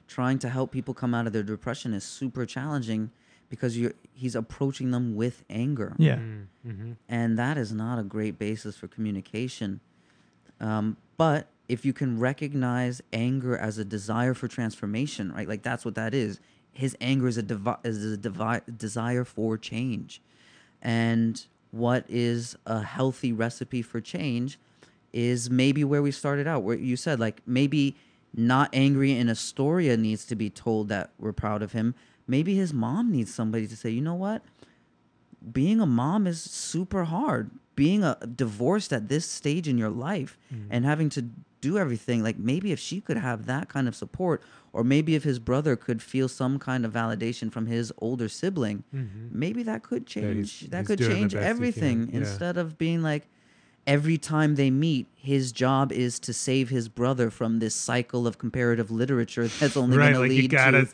[0.08, 3.12] trying to help people come out of their depression is super challenging
[3.50, 6.16] because you're he's approaching them with anger Yeah.
[6.68, 6.92] Mm-hmm.
[7.10, 9.80] and that is not a great basis for communication.
[10.60, 15.48] Um, but if you can recognize anger as a desire for transformation, right?
[15.48, 16.40] Like that's what that is.
[16.72, 20.22] His anger is a devi- is a devi- desire for change,
[20.82, 21.34] and
[21.76, 24.58] what is a healthy recipe for change
[25.12, 27.96] is maybe where we started out, where you said like maybe
[28.34, 31.96] not angry in Astoria needs to be told that we're proud of him.
[32.28, 34.42] Maybe his mom needs somebody to say, you know what?
[35.52, 37.52] being a mom is super hard.
[37.76, 40.68] Being a divorced at this stage in your life mm-hmm.
[40.72, 41.26] and having to
[41.68, 44.38] do everything, like maybe if she could have that kind of support,
[44.74, 48.84] or maybe if his brother could feel some kind of validation from his older sibling,
[49.44, 50.48] maybe that could change.
[50.60, 52.18] he's- that he's could change best he can, everything yeah.
[52.20, 53.24] instead of being like
[53.96, 58.34] every time they meet, his job is to save his brother from this cycle of
[58.46, 60.88] comparative literature that's only Right, going like to lead to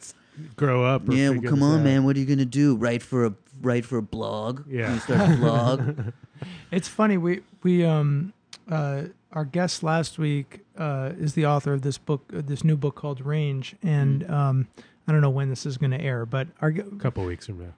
[0.55, 1.07] grow up.
[1.09, 1.83] or yeah, well, come on, out.
[1.89, 2.03] man.
[2.05, 2.75] What are you gonna do?
[2.75, 4.53] Write for a write for a blog?
[4.67, 4.93] Yeah.
[4.93, 5.79] You start a blog.
[6.71, 7.17] It's funny.
[7.17, 8.33] We we um
[8.71, 9.03] uh
[9.33, 12.95] our guest last week uh is the author of this book, uh, this new book
[12.95, 14.67] called Range, and um
[15.07, 17.59] I don't know when this is going to air, but our A couple weeks from
[17.59, 17.73] now.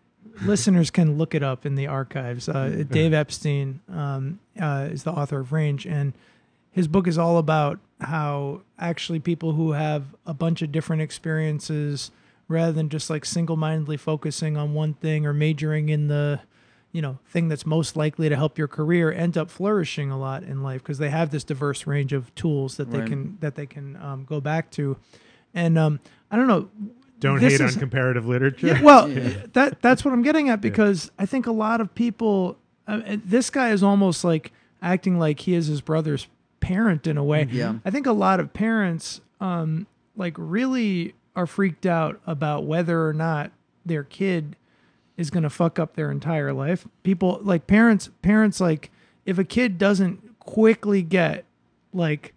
[0.45, 2.49] listeners can look it up in the archives.
[2.49, 6.13] Uh, Dave Epstein um, uh, is the author of Range, and
[6.71, 12.11] his book is all about how actually people who have a bunch of different experiences,
[12.49, 16.41] rather than just like single-mindedly focusing on one thing or majoring in the
[16.93, 20.43] you know thing that's most likely to help your career end up flourishing a lot
[20.43, 23.09] in life because they have this diverse range of tools that they Right.
[23.09, 24.95] can that they can um, go back to
[25.53, 25.99] and um,
[26.31, 26.69] i don't know
[27.19, 28.67] Don't This hate on comparative literature.
[28.67, 29.45] yeah, well, Yeah.
[29.53, 32.57] that that's what I'm getting at because I think a lot of people.
[32.85, 36.27] Uh, this guy is almost like acting like he is his brother's
[36.59, 37.47] parent in a way.
[37.49, 37.75] Yeah.
[37.85, 39.87] I think a lot of parents, um,
[40.17, 43.51] like really are freaked out about whether or not
[43.85, 44.57] their kid
[45.17, 46.87] is going to fuck up their entire life.
[47.03, 48.09] People like parents.
[48.21, 48.91] Parents like
[49.25, 51.45] if a kid doesn't quickly get
[51.93, 52.33] like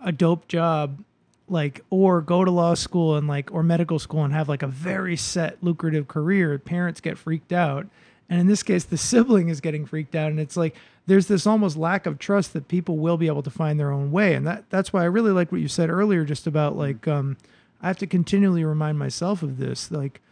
[0.00, 1.02] a dope job
[1.46, 4.66] like or go to law school and like or medical school and have like a
[4.66, 7.86] very set lucrative career parents get freaked out
[8.30, 10.74] and in this case the sibling is getting freaked out and it's like
[11.06, 14.10] there's this almost lack of trust that people will be able to find their own
[14.10, 17.06] way and that that's why i really like what you said earlier just about like
[17.06, 17.36] um
[17.84, 19.90] I have to continually remind myself of this.
[19.90, 20.22] Like,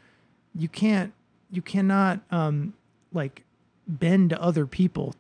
[0.55, 1.12] you can't,
[1.53, 2.74] you cannot, um,
[3.12, 3.44] like,
[3.86, 5.14] bend other people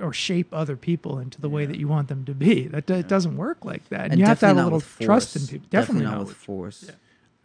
[0.00, 2.66] or shape other people into the way that you want them to be.
[2.68, 4.00] That it doesn't work like that.
[4.04, 5.66] And, And you have to have a definitely not little trust in people.
[5.70, 6.84] Definitely, not with with force.
[6.88, 6.94] Yeah.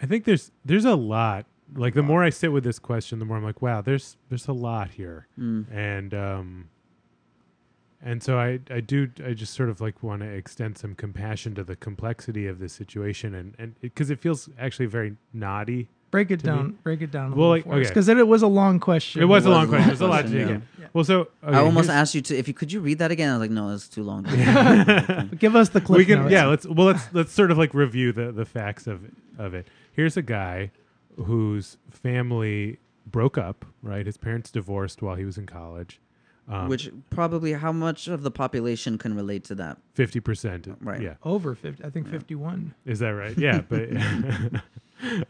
[0.02, 1.46] I think there's there's a lot.
[1.76, 4.48] Like the more I sit with this question, the more I'm like, wow, there's there's
[4.48, 5.66] a lot here, Mm.
[5.72, 6.70] and um,
[8.02, 11.54] and so I I do I just sort of like want to extend some compassion
[11.56, 15.90] to the complexity of this situation, and and because it, feels actually very naughty.
[16.12, 16.78] Break it to me- down.
[16.84, 17.90] Break it down a Well, little like, okay.
[17.90, 19.22] because it, it was a long question.
[19.22, 19.80] It was a was long a question.
[19.82, 20.56] long There's a lot to question, dig yeah.
[20.56, 20.64] in.
[20.80, 20.88] Yeah.
[20.94, 23.30] Well, so okay, I almost asked you to if you could you read that again.
[23.30, 24.24] I was like, no, it's too long.
[25.38, 26.32] Give us the clip we can notes.
[26.32, 29.02] yeah let's well let's let's sort of like review the the facts of
[29.38, 30.72] of it here's a guy
[31.26, 36.00] whose family broke up right his parents divorced while he was in college
[36.48, 39.78] um, Which probably how much of the population can relate to that?
[39.96, 41.02] 50% Right.
[41.02, 42.12] yeah over 50 i think Yeah.
[42.14, 43.90] 51 is that right yeah but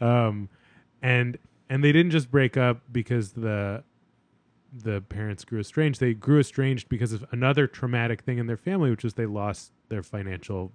[0.02, 0.48] um
[1.02, 1.38] and
[1.68, 3.82] and they didn't just break up because the
[4.72, 8.88] the parents grew estranged they grew estranged because of another traumatic thing in their family
[8.90, 10.72] which is they lost their financial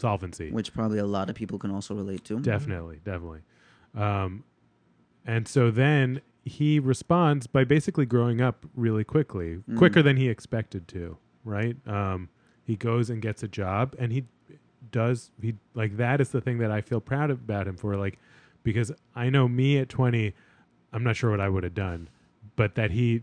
[0.00, 2.40] solvency Which probably a lot of people can also relate to.
[2.40, 3.42] Definitely, definitely.
[3.94, 4.42] Um,
[5.24, 9.76] and so then he responds by basically growing up really quickly, Mm.
[9.76, 11.16] quicker than he expected to.
[11.44, 11.76] Right?
[11.86, 12.28] Um,
[12.64, 14.24] he goes and gets a job, and he
[14.90, 15.30] does.
[15.40, 17.96] He like that is the thing that I feel proud about him for.
[17.96, 18.18] Like
[18.64, 20.34] because I know me at twenty,
[20.92, 22.08] I'm not sure what I would have done,
[22.56, 23.22] but that he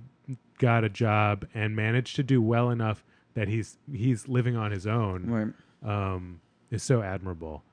[0.60, 4.88] got a job and managed to do well enough that he's he's living on his
[4.88, 5.54] own Right.
[6.14, 6.40] um,
[6.70, 7.64] is so admirable.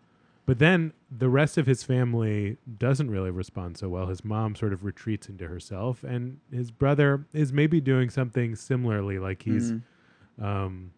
[0.46, 4.06] But then the rest of his family doesn't really respond so well.
[4.06, 9.18] His mom sort of retreats into herself, and his brother is maybe doing something similarly,
[9.18, 9.82] like he's Mm.
[10.40, 10.90] um,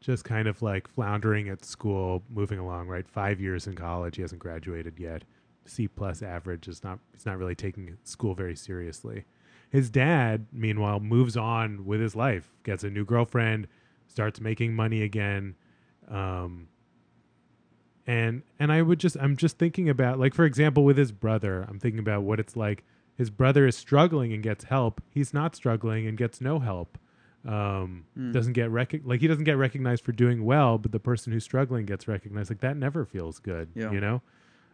[0.00, 2.88] just kind of like floundering at school, moving along.
[2.88, 5.24] Right, five years in college, he hasn't graduated yet.
[5.64, 6.98] C plus average is not.
[7.12, 9.24] He's not really taking school very seriously.
[9.70, 13.68] His dad, meanwhile, moves on with his life, gets a new girlfriend,
[14.06, 15.54] starts making money again.
[16.08, 16.68] Um,
[18.06, 21.64] and and I would just I'm just thinking about like for example with his brother,
[21.68, 22.84] I'm thinking about what it's like.
[23.14, 25.00] His brother is struggling and gets help.
[25.10, 26.98] He's not struggling and gets no help.
[27.44, 28.32] Um, Mm.
[28.32, 31.44] doesn't get rec- like he doesn't get recognized for doing well, but the person who's
[31.44, 32.50] struggling gets recognized.
[32.50, 33.90] Like that never feels good, Yeah.
[33.92, 34.22] you know.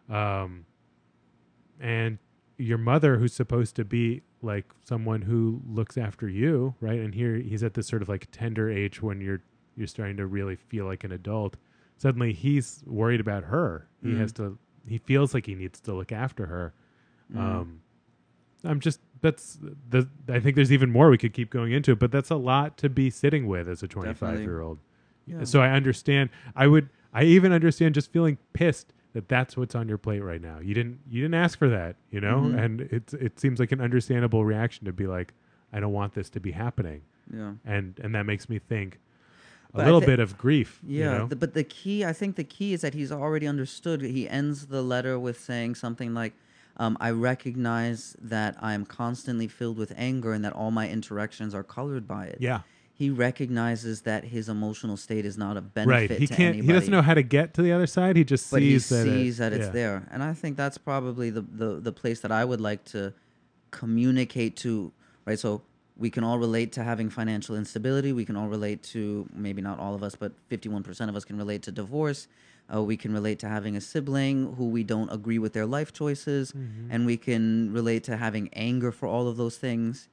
[0.09, 0.65] Um,
[1.79, 2.17] and
[2.57, 6.99] your mother, who's supposed to be like someone who looks after you, right?
[6.99, 9.41] And here he's at this sort of like tender age when you're
[9.75, 11.55] you're starting to really feel like an adult.
[11.97, 13.87] Suddenly he's worried about her.
[14.03, 14.17] He Mm.
[14.19, 14.57] has to.
[14.87, 16.73] He feels like he needs to look after her.
[17.33, 17.37] Mm.
[17.39, 17.81] Um,
[18.63, 19.57] I'm just that's
[19.89, 20.07] the.
[20.27, 22.89] I think there's even more we could keep going into, but that's a lot to
[22.89, 24.43] be sitting with as a 25 Definitely.
[24.43, 24.79] year old.
[25.25, 25.43] Yeah.
[25.43, 26.29] So I understand.
[26.55, 26.89] I would.
[27.13, 30.59] I even understand just feeling pissed that that's what's on your plate right now.
[30.59, 30.99] You didn't.
[31.09, 31.95] You didn't ask for that.
[32.11, 32.63] You know, Mhm.
[32.63, 33.13] and it's.
[33.13, 35.33] It seems like an understandable reaction to be like,
[35.73, 37.01] I don't want this to be happening,
[37.33, 37.53] yeah.
[37.65, 38.99] and and that makes me think
[39.73, 40.79] a But little thi- bit of grief.
[40.87, 41.27] Yeah, You know?
[41.27, 44.01] the, but the key, I think the key is that he's already understood.
[44.01, 46.33] He ends the letter with saying something like,
[46.77, 51.53] um, I recognize that I am constantly filled with anger and that all my interactions
[51.53, 52.37] are colored by it.
[52.39, 52.61] yeah.
[52.99, 56.19] He recognizes that his emotional state is not a benefit Right.
[56.19, 56.49] He to can't.
[56.55, 56.67] anybody.
[56.67, 58.17] He doesn't know how to get to the other side.
[58.17, 59.07] He just but he sees that.
[59.07, 59.71] it- sees that it's yeah.
[59.71, 60.07] there.
[60.11, 63.13] And I think that's probably the, the, the place that I would like to
[63.71, 64.91] communicate to,
[65.25, 65.39] right?
[65.39, 65.61] So
[65.97, 68.11] we can all relate to having financial instability.
[68.11, 71.37] We can all relate to, maybe not all of us, but 51% of us can
[71.37, 72.27] relate to divorce.
[72.73, 75.91] Uh, we can relate to having a sibling who we don't agree with their life
[75.93, 76.53] choices.
[76.89, 80.07] And we can relate to having anger for all of those things.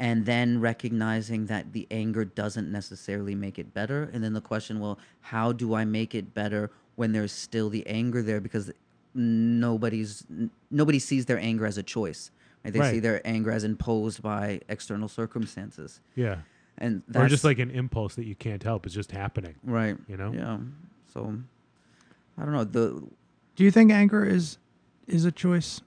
[0.00, 4.10] And then recognizing that the anger doesn't necessarily make it better.
[4.12, 7.86] And then the question, well, how do I make it better when there's still the
[7.86, 8.40] anger there?
[8.40, 8.72] Because
[9.14, 12.30] nobody's n- nobody sees their anger as a choice.
[12.64, 12.72] Right?
[12.72, 16.38] They see their anger as imposed by external circumstances, Yeah.
[16.76, 18.84] and that's Or just like an impulse that you can't help.
[18.86, 19.54] It's just happening.
[19.64, 19.96] right.
[20.08, 20.32] You know.
[20.32, 20.58] Yeah.
[21.12, 21.38] So
[22.38, 22.64] I don't know.
[22.64, 23.02] The
[23.56, 24.58] Do you think anger is
[25.06, 25.80] is a choice?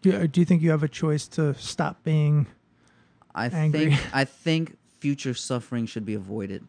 [0.00, 2.46] Do you, do you think you have a choice to stop being?
[3.34, 3.90] I Angry.
[3.90, 6.66] think I think future suffering should be avoided.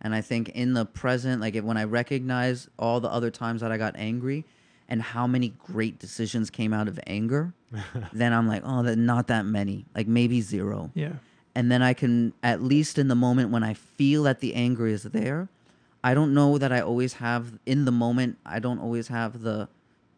[0.00, 3.62] And I think in the present, like if, when I recognize all the other times
[3.62, 4.44] that I got angry
[4.88, 7.54] and how many great decisions came out of anger,
[8.12, 10.90] then I'm like, oh, that not that many, like maybe zero.
[10.94, 11.14] Yeah.
[11.54, 14.86] And then I can, at least in the moment when I feel that the anger
[14.86, 15.48] is there,
[16.02, 19.68] I don't know that I always have, in the moment, I don't always have the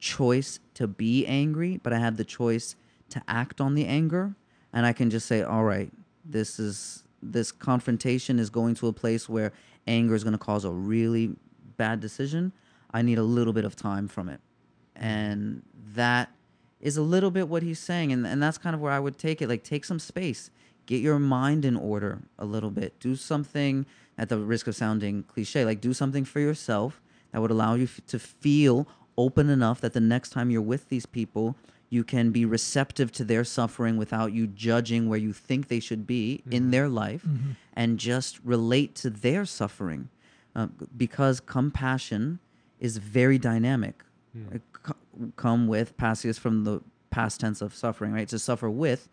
[0.01, 2.75] choice to be angry, but I have the choice
[3.11, 4.35] to act on the anger.
[4.73, 5.91] And I can just say, all right,
[6.25, 9.53] this is, this confrontation is going to a place where
[9.87, 11.35] anger is going to cause a really
[11.77, 12.53] bad decision.
[12.93, 14.41] I need a little bit of time from it.
[14.95, 15.63] and
[15.95, 16.31] that
[16.81, 19.19] is a little bit what he's saying and, and that's kind of where i would
[19.19, 20.51] take it like take some space
[20.87, 23.87] get your mind in order a little bit do something
[24.19, 27.01] at the risk of sounding cliche like do something for yourself
[27.33, 28.87] that would allow you f- to feel
[29.19, 31.57] open enough that the next time you're with these people
[31.89, 36.07] you can be receptive to their suffering without you judging where you think they should
[36.07, 36.71] be in mm-hmm.
[36.71, 37.53] their life mm-hmm.
[37.75, 40.09] and just relate to their suffering.
[40.55, 42.39] Uh, because compassion
[42.81, 44.03] is very dynamic.
[44.37, 44.57] Mm.
[44.57, 44.97] It co-
[45.37, 46.81] come with passius from the
[47.11, 48.29] past tense of suffering right?
[48.29, 49.09] To suffer with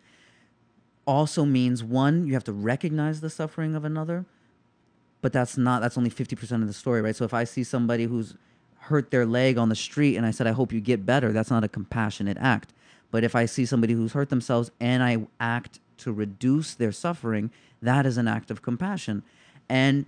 [1.06, 4.24] also means one you have to recognize the suffering of another
[5.20, 7.14] but that's not that's only 50% of the story right?
[7.14, 8.34] So if i see somebody who's
[8.88, 11.32] hurt their leg on the street and i said i hope you get better.
[11.32, 12.72] That's not a compassionate act.
[13.10, 17.50] But if i see somebody who's hurt themselves and i act to reduce their suffering
[17.80, 19.22] that is an act of compassion.
[19.68, 20.06] And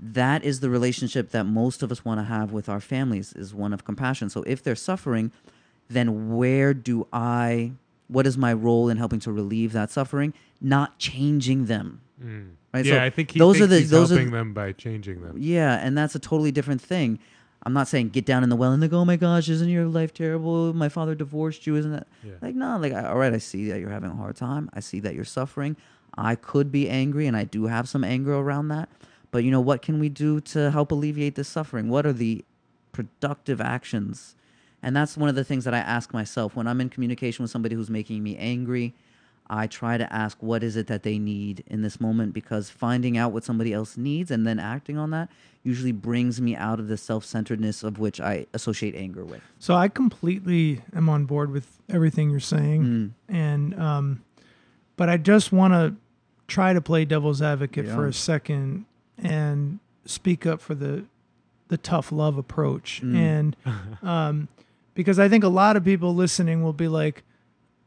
[0.00, 3.52] that is the relationship that most of us want to have with our families is
[3.54, 4.30] one of compassion.
[4.30, 5.32] So if they're suffering
[5.88, 7.72] then where do i
[8.08, 10.32] what is my role in helping to relieve that suffering?
[10.60, 12.00] Not changing them.
[12.22, 12.48] Mm.
[12.74, 14.52] Right, Yeah, so I think he those are the- he's those are helping the- them
[14.54, 15.36] by changing them.
[15.38, 17.18] yeah, and that's a totally different thing.
[17.64, 19.86] I'm not saying get down in the well and like, oh my gosh, isn't your
[19.86, 20.72] life terrible?
[20.72, 22.06] My father divorced you, isn't that?
[22.22, 22.34] Yeah.
[22.40, 24.70] Like, no, like, all right, I see that you're having a hard time.
[24.74, 25.76] I see that you're suffering.
[26.16, 28.88] I could be angry, and I do have some anger around that.
[29.30, 31.88] But you know, what can we do to help alleviate this suffering?
[31.88, 32.44] What are the
[32.92, 34.34] productive actions?
[34.82, 37.50] And that's one of the things that I ask myself when I'm in communication with
[37.50, 38.94] somebody who's making me angry.
[39.50, 43.16] I try to ask what is it that they need in this moment because finding
[43.16, 45.28] out what somebody else needs and then acting on that
[45.62, 49.40] usually brings me out of the self-centeredness of which I associate anger with.
[49.58, 53.10] So I completely am on board with everything you're saying, Mm.
[53.34, 54.22] and um,
[54.96, 55.94] but I just want to
[56.46, 58.84] try to play devil's advocate for a second
[59.18, 61.04] and speak up for the
[61.68, 63.14] the tough love approach, Mm.
[63.16, 63.56] and
[64.02, 64.48] um,
[64.94, 67.22] because I think a lot of people listening will be like,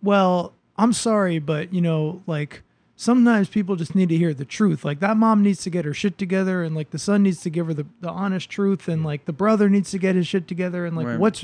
[0.03, 2.63] "Well, I'm sorry, but you know, like."
[2.97, 4.86] Sometimes people just need to hear the truth.
[4.86, 7.49] Like that mom needs to get her shit together, and like the son needs to
[7.49, 10.47] give her the, the honest truth, and like the brother needs to get his shit
[10.47, 11.17] together, and like Right.
[11.19, 11.43] what's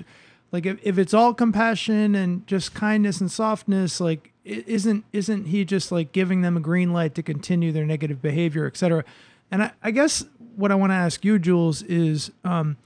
[0.52, 5.66] like if, if it's all compassion and just kindness and softness like isn't isn't he
[5.66, 9.04] just like giving them a green light to continue their negative behavior etc
[9.50, 10.26] and I, I guess
[10.56, 12.78] what i want to ask you jules is um,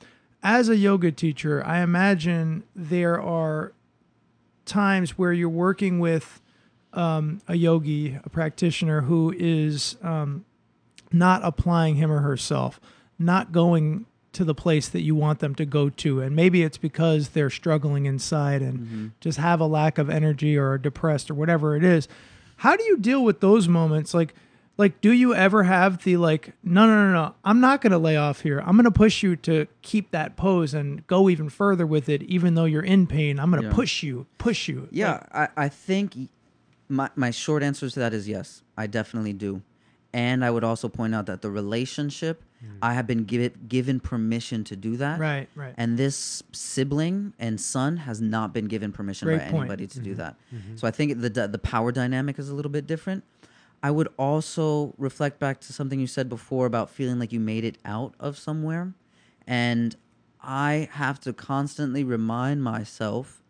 [0.41, 3.73] as a yoga teacher i imagine there are
[4.65, 6.41] times where you're working with
[6.93, 10.45] um, a yogi a practitioner who is um,
[11.11, 12.79] not applying him or herself,
[13.17, 16.21] not going to the place that you want them to go to.
[16.21, 20.71] And maybe it's because they're struggling inside and just have a lack of energy or
[20.71, 22.07] are depressed or whatever it is.
[22.57, 24.13] How do you deal with those moments?
[24.13, 24.33] Like,
[24.81, 27.99] like, do you ever have the like, no, no, no, no, I'm not going to
[27.99, 28.59] lay off here.
[28.59, 32.23] I'm going to push you to keep that pose and go even further with it,
[32.23, 33.39] even though you're in pain.
[33.39, 33.75] I'm going to Yeah.
[33.75, 34.87] push you, push you.
[34.91, 36.17] Yeah, I, I think
[36.89, 39.61] my, my short answer to that is yes, I definitely do.
[40.13, 42.77] And I would also point out that the relationship, hmm.
[42.81, 45.19] I have been given given permission to do that.
[45.19, 45.75] Right, right.
[45.77, 49.55] And this sibling and son has not been given permission Great by point.
[49.65, 50.19] anybody to do mm-hmm.
[50.19, 50.35] that.
[50.53, 50.75] Mm-hmm.
[50.75, 53.23] So I think the the the power dynamic is a little bit different.
[53.83, 57.63] I would also reflect back to something you said before about feeling like you made
[57.63, 58.93] it out of somewhere.
[59.47, 59.95] And
[60.41, 63.41] I have to constantly remind myself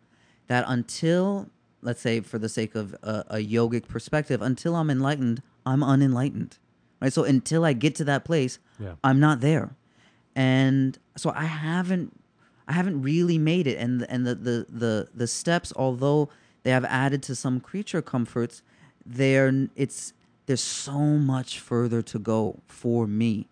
[0.46, 1.50] that until,
[1.82, 6.58] let's say, for the sake of a, a yogic perspective, until I'm enlightened, I'm unenlightened.
[7.00, 7.12] Right?
[7.12, 8.94] So until I get to that place, Yeah.
[9.04, 9.76] I'm not there.
[10.34, 12.18] And so I haven't
[12.66, 16.30] I haven't really made it and and the the the, the steps although
[16.62, 18.62] they have added to some creature comforts,
[19.04, 20.14] they're it's
[20.46, 23.48] there's so much further to go for me.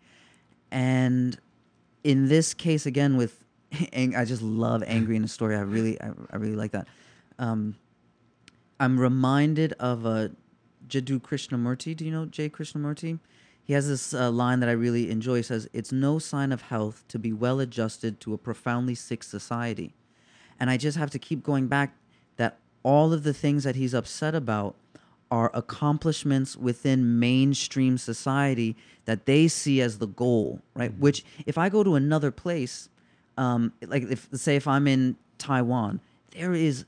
[0.70, 1.38] And
[2.02, 3.44] in this case again with
[3.92, 5.56] I just love angry in a story.
[5.56, 6.88] I really I, I really like that.
[7.38, 7.76] Um
[8.78, 10.30] I'm reminded of a
[10.88, 11.94] Jiddu Krishnamurti.
[11.94, 13.18] Do you know Jay Krishnamurti?
[13.62, 15.36] He has this uh, line that I really enjoy.
[15.36, 19.22] He says, It's no sign of health to be well adjusted to a profoundly sick
[19.22, 19.94] society.
[20.58, 21.94] And I just have to keep going back
[22.36, 24.74] that all of the things that he's upset about
[25.30, 30.92] are accomplishments within mainstream society that they see as the goal, right?
[30.98, 32.88] Which, if I go to another place,
[33.36, 36.00] um, like if say if I'm in Taiwan,
[36.32, 36.84] there is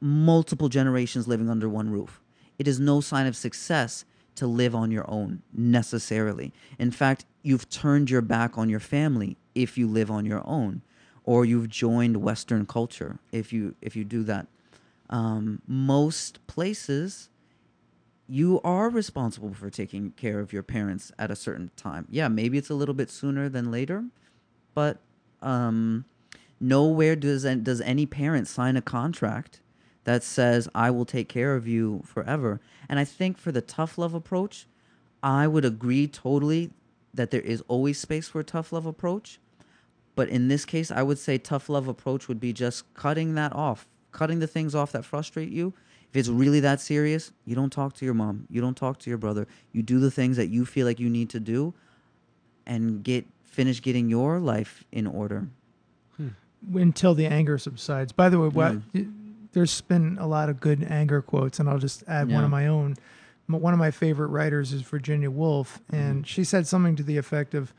[0.00, 2.20] multiple generations living under one roof.
[2.58, 4.04] It is no sign of success
[4.36, 6.52] to live on your own necessarily.
[6.78, 10.82] In fact, you've turned your back on your family if you live on your own,
[11.24, 14.46] or you've joined Western culture if you if you do that.
[15.10, 17.30] Um, most places,
[18.28, 22.06] you are responsible for taking care of your parents at a certain time.
[22.10, 24.04] Yeah, maybe it's a little bit sooner than later,
[24.74, 24.98] but
[25.40, 26.04] um,
[26.60, 29.60] nowhere does does any parent sign a contract
[30.04, 32.60] that says I will take care of you forever.
[32.88, 34.66] And I think for the tough love approach,
[35.22, 36.70] I would agree totally
[37.12, 39.38] that there is always space for a tough love approach.
[40.14, 43.54] But in this case, I would say tough love approach would be just cutting that
[43.54, 45.74] off, cutting the things off that frustrate you.
[46.10, 49.10] If it's really that serious, you don't talk to your mom, you don't talk to
[49.10, 49.46] your brother.
[49.72, 51.74] You do the things that you feel like you need to do
[52.66, 55.48] and get finish getting your life in order.
[56.16, 56.28] Hmm.
[56.74, 58.12] until the anger subsides.
[58.12, 59.12] By the way, what mm.
[59.52, 62.66] there's been a lot of good anger quotes, and I'll just add one of my
[62.66, 62.96] own.
[63.46, 66.22] One of my favorite writers is Virginia Woolf, and mm-hmm.
[66.24, 67.72] she said something to the effect of,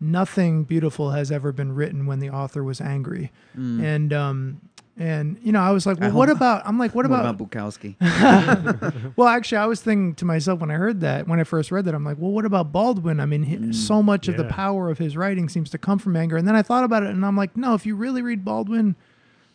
[0.00, 3.82] "Nothing beautiful has ever been written when the author was angry." Mm.
[3.82, 4.60] And um,
[4.98, 6.66] and you know, I was like, I well, what about?
[6.66, 7.34] I'm like, what What about?
[7.34, 7.94] about Bukowski?
[9.16, 11.84] well, actually, I was thinking to myself when I heard that, when I first read
[11.84, 13.20] that, I'm like, well, what about Baldwin?
[13.20, 13.74] I mean, he, mm.
[13.74, 16.36] so much of the power of his writing seems to come from anger.
[16.36, 18.96] And then I thought about it, and I'm like, no, if you really read Baldwin,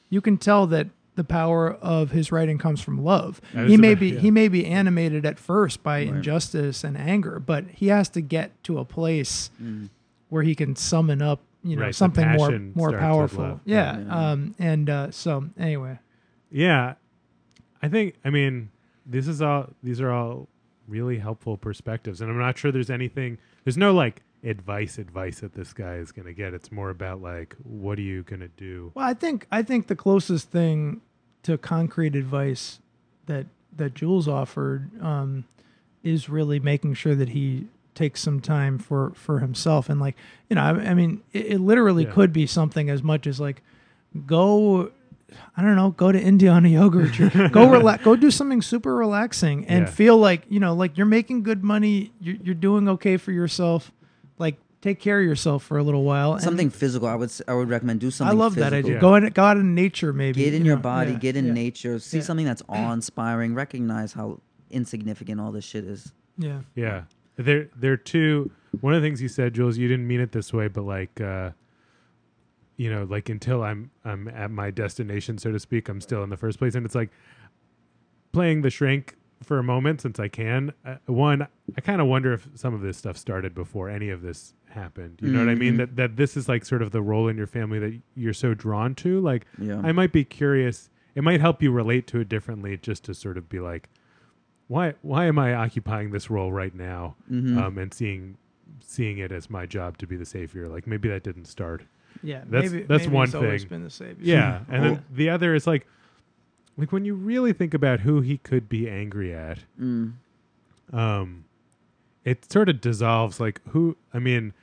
[0.09, 3.41] you can tell that the power of his writing comes from love.
[3.51, 4.19] He may about- be yeah.
[4.19, 8.63] he may be animated at first by injustice and anger, but he has to get
[8.63, 9.89] to a place mm.
[10.33, 13.61] Where he can summon up, you know, Right, something more more powerful.
[13.65, 13.99] Yeah.
[13.99, 14.31] Yeah.
[14.31, 14.55] Um.
[14.57, 15.99] And uh, so anyway,
[16.49, 16.95] Yeah,
[17.83, 18.15] I think.
[18.25, 18.71] I mean,
[19.05, 19.69] this is all.
[19.83, 20.47] These are all
[20.87, 23.37] really helpful perspectives, and I'm not sure there's anything.
[23.63, 26.55] There's no like advice, advice that this guy is going to get.
[26.55, 28.91] It's more about like, what are you going to do?
[28.95, 31.01] Well, I think I think the closest thing
[31.43, 32.79] to concrete advice
[33.27, 33.45] that
[33.77, 35.45] that Jules offered um,
[36.01, 40.15] is really making sure that he takes some time for for himself and like
[40.49, 42.11] you know I, I mean it, it literally Yeah.
[42.11, 43.61] could be something as much as like
[44.25, 44.91] go
[45.57, 48.61] I don't know go to India on a yoga retreat go relax go do something
[48.61, 49.91] super relaxing and Yeah.
[49.91, 53.91] feel like you know like you're making good money you're, you're doing okay for yourself
[54.37, 57.07] like take care of yourself for a little while and- something physical.
[57.07, 58.27] I would s- I would recommend do something.
[58.27, 58.39] I something.
[58.39, 58.95] love that idea.
[58.95, 58.99] Yeah.
[58.99, 60.43] Go in, go out in nature, maybe.
[60.43, 61.11] Get in you your know, body.
[61.13, 61.99] yeah, Get in yeah, nature.
[61.99, 62.23] See Yeah.
[62.23, 63.55] something that's awe-inspiring.
[63.55, 66.11] Recognize how insignificant all this shit is.
[66.37, 67.03] Yeah, Yeah,
[67.35, 68.51] there, there are two.
[68.81, 71.19] One of the things you said, Jules, you didn't mean it this way, but like,
[71.21, 71.51] uh,
[72.77, 76.29] you know, like until I'm I'm at my destination, so to speak, I'm still in
[76.29, 77.09] the first place, and it's like
[78.31, 80.73] playing the shrink for a moment since I can.
[80.85, 81.47] Uh, one,
[81.77, 85.19] I kind of wonder if some of this stuff started before any of this happened.
[85.21, 85.75] You know what I mean?
[85.75, 85.77] Mhm.
[85.77, 88.53] That that this is like sort of the role in your family that you're so
[88.53, 89.19] drawn to.
[89.19, 89.81] Like, Yeah.
[89.83, 90.89] I might be curious.
[91.13, 93.89] It might help you relate to it differently, just to sort of be like,
[94.67, 97.15] why why am I occupying this role right now?
[97.31, 97.57] Mhm.
[97.57, 98.37] Um, and seeing
[98.79, 100.67] seeing it as my job to be the savior.
[100.67, 101.83] Like maybe that didn't start.
[102.21, 102.43] yeah.
[102.47, 103.67] That's- maybe, that's maybe one it's thing.
[103.69, 104.15] Been the savior.
[104.23, 104.89] Yeah, and Oh.
[104.95, 105.87] then the other is like,
[106.77, 110.13] like when you really think about who he could be angry at, Mm.
[110.91, 111.45] um,
[112.25, 113.39] it sort of dissolves.
[113.39, 113.97] Like who?
[114.13, 114.53] I mean,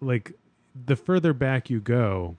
[0.00, 0.32] like
[0.86, 2.36] the further back you go,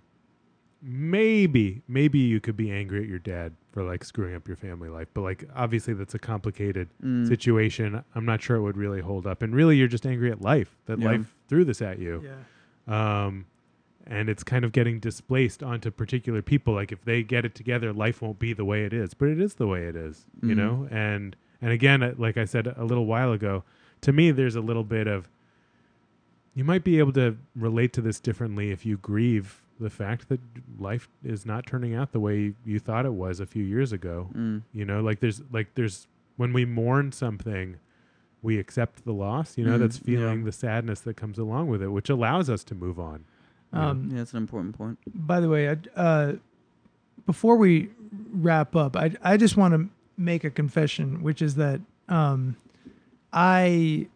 [0.82, 4.90] maybe maybe you could be angry at your dad for like screwing up your family
[4.90, 7.28] life, but like obviously that's a complicated Mm.
[7.28, 8.04] situation.
[8.16, 9.42] I'm not sure it would really hold up.
[9.44, 11.06] And really, you're just angry at life that Yeah.
[11.12, 12.24] life threw this at you.
[12.88, 13.26] Yeah.
[13.26, 13.46] Um,
[14.08, 16.74] and it's kind of getting displaced onto particular people.
[16.74, 19.40] Like if they get it together, life won't be the way it is, but it
[19.40, 20.58] is the way it is, you Mhm.
[20.58, 20.88] know.
[20.90, 23.66] And and again, uh, like I said a little while ago,
[24.02, 25.30] to me, there's a little bit of
[26.56, 30.40] you might be able to relate to this differently if you grieve the fact that
[30.78, 34.30] life is not turning out the way you thought it was a few years ago.
[34.34, 34.64] Mm.
[34.74, 36.08] You know, like there's like there's
[36.38, 37.78] when we mourn something,
[38.42, 39.58] we accept the loss.
[39.58, 40.46] You know, Mhm, that's feeling yeah.
[40.46, 43.26] the sadness that comes along with it, which allows us to move on.
[43.74, 43.88] you know?
[43.90, 44.98] Um, Yeah, that's an important point.
[45.14, 46.34] By the way, I, uh,
[47.26, 47.90] before we
[48.32, 51.80] wrap up, I I just want to make a confession, which is that
[52.10, 52.56] um,
[53.32, 54.08] I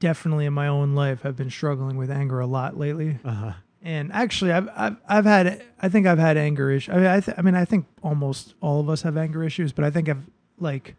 [0.00, 3.18] definitely in my own life have been struggling with anger a lot lately.
[3.24, 3.52] uh-huh.
[3.82, 6.92] And actually, I've I've, I've had I think I've had anger issues.
[6.92, 9.72] I mean, I, th- I mean, I think almost all of us have anger issues,
[9.72, 10.22] but I think I've
[10.58, 10.96] like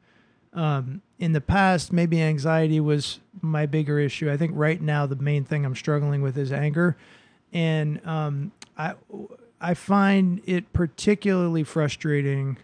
[0.53, 4.31] um, in the past maybe anxiety was my bigger issue.
[4.31, 6.97] I think right now the main thing I'm struggling with is anger,
[7.51, 8.93] and um, I
[9.59, 12.57] I find it particularly frustrating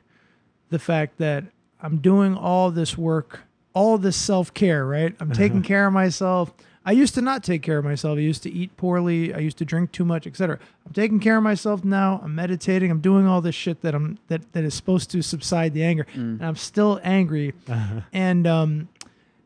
[0.69, 1.44] the fact that
[1.81, 3.41] I'm doing all this work,
[3.73, 4.85] all this self care.
[4.85, 6.53] Right, I'm taking care of myself.
[6.85, 8.18] I used to not take care of myself.
[8.18, 9.34] I used to eat poorly.
[9.34, 10.60] I used to drink too much, etc.
[10.85, 12.19] I'm taking care of myself now.
[12.23, 12.91] I'm meditating.
[12.91, 16.05] I'm doing all this shit that I'm that that is supposed to subside the anger,
[16.14, 16.39] Mm.
[16.39, 17.53] and I'm still angry.
[17.69, 18.01] Uh-huh.
[18.11, 18.89] And um,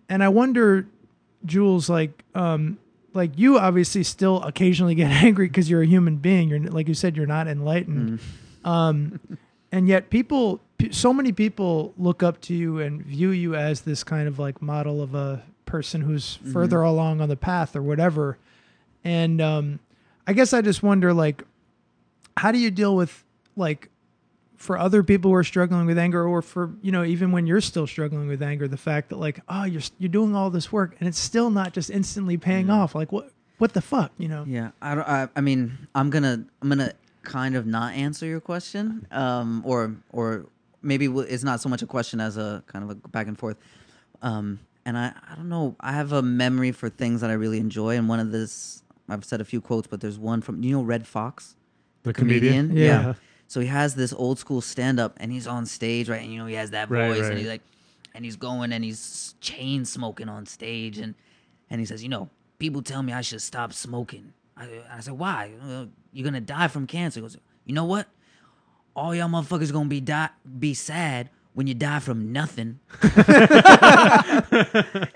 [0.10, 0.88] and I wonder,
[1.46, 2.80] Jules, like um,
[3.14, 6.50] like you obviously still occasionally get angry because you're a human being.
[6.50, 8.20] You're like you said, you're not enlightened.
[8.66, 8.68] Mm.
[8.68, 9.20] Um,
[9.72, 13.82] and yet people, p- so many people look up to you and view you as
[13.82, 16.54] this kind of like model of a person who's Mm-hmm.
[16.54, 18.38] further along on the path or whatever.
[19.04, 19.80] And um,
[20.26, 21.44] I guess I just wonder, like,
[22.36, 23.24] how do you deal with
[23.56, 23.90] like
[24.58, 27.62] for other people who are struggling with anger or for you know even when you're
[27.62, 30.96] still struggling with anger the fact that like oh you're you're doing all this work
[31.00, 33.30] and it's still not just instantly paying off like what
[33.60, 35.08] what the fuck you know Yeah, I don't.
[35.08, 39.96] I, I mean, I'm gonna I'm gonna kind of not answer your question, um, or
[40.12, 40.46] or
[40.84, 43.58] maybe it's not so much a question as a kind of a back and forth.
[44.22, 45.76] Um, and I I don't know.
[45.82, 49.26] I have a memory for things that I really enjoy, and one of this I've
[49.26, 51.56] said a few quotes, but there's one from you know Redd Foxx,
[52.04, 52.76] The comedian?
[52.76, 53.14] Yeah.
[53.50, 56.22] So he has this old school stand up, and he's on stage, right?
[56.22, 57.30] And you know he has that voice, right.
[57.32, 57.62] and he's like,
[58.16, 61.16] and he's going and he's chain smoking on stage, and
[61.70, 64.34] and he says, you know, people tell me I should stop smoking.
[64.56, 65.52] I, I said, why?
[65.62, 67.20] "Uh, You're gonna die from cancer.
[67.20, 68.08] He goes, you know what?
[68.96, 72.80] All y'all motherfuckers gonna be die be sad when you die from nothing.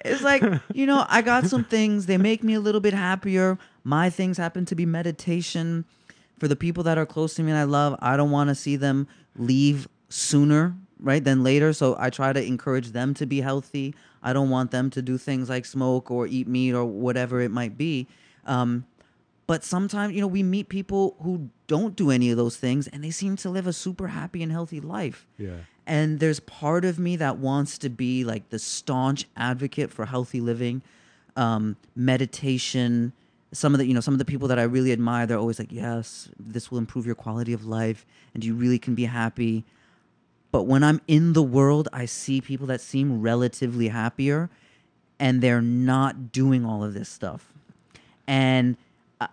[0.03, 0.41] it's like
[0.73, 2.07] you know, I got some things.
[2.07, 3.59] They make me a little bit happier.
[3.83, 5.85] My things happen to be meditation.
[6.39, 8.55] For the people that are close to me and I love, I don't want to
[8.55, 11.73] see them leave sooner, right, than later.
[11.73, 13.93] So I try to encourage them to be healthy.
[14.23, 17.51] I don't want them to do things like smoke or eat meat or whatever it
[17.51, 18.07] might be.
[18.47, 18.87] Um,
[19.45, 23.03] but sometimes, you know, we meet people who don't do any of those things and
[23.03, 25.27] they seem to live a super happy and healthy life.
[25.37, 25.57] Yeah.
[25.85, 30.39] And there's part of me that wants to be like the staunch advocate for healthy
[30.39, 30.81] living,
[31.35, 33.13] um, meditation.
[33.51, 35.59] Some of the, you know, some of the people that I really admire, they're always
[35.59, 39.65] like, yes, this will improve your quality of life and you really can be happy.
[40.51, 44.49] But when I'm in the world, I see people that seem relatively happier
[45.19, 47.51] and they're not doing all of this stuff.
[48.27, 48.77] And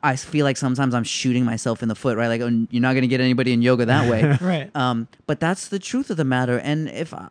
[0.03, 2.29] I- feel like sometimes I'm shooting myself in the foot, right?
[2.29, 4.37] Like, oh, you're not going to get anybody in yoga that way.
[4.41, 6.59] right Um, but that's the truth of the matter.
[6.59, 7.29] And if I,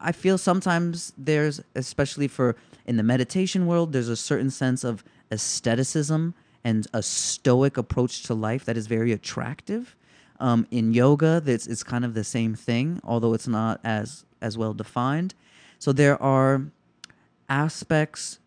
[0.00, 2.56] I feel sometimes there's, especially for
[2.86, 6.34] in the meditation world, there's a certain sense of aestheticism
[6.64, 9.96] and a stoic approach to life that is very attractive.
[10.40, 14.56] Um, in yoga, that's it's kind of the same thing, although it's not as as
[14.56, 15.34] well defined.
[15.78, 16.62] So there are
[17.48, 18.38] aspects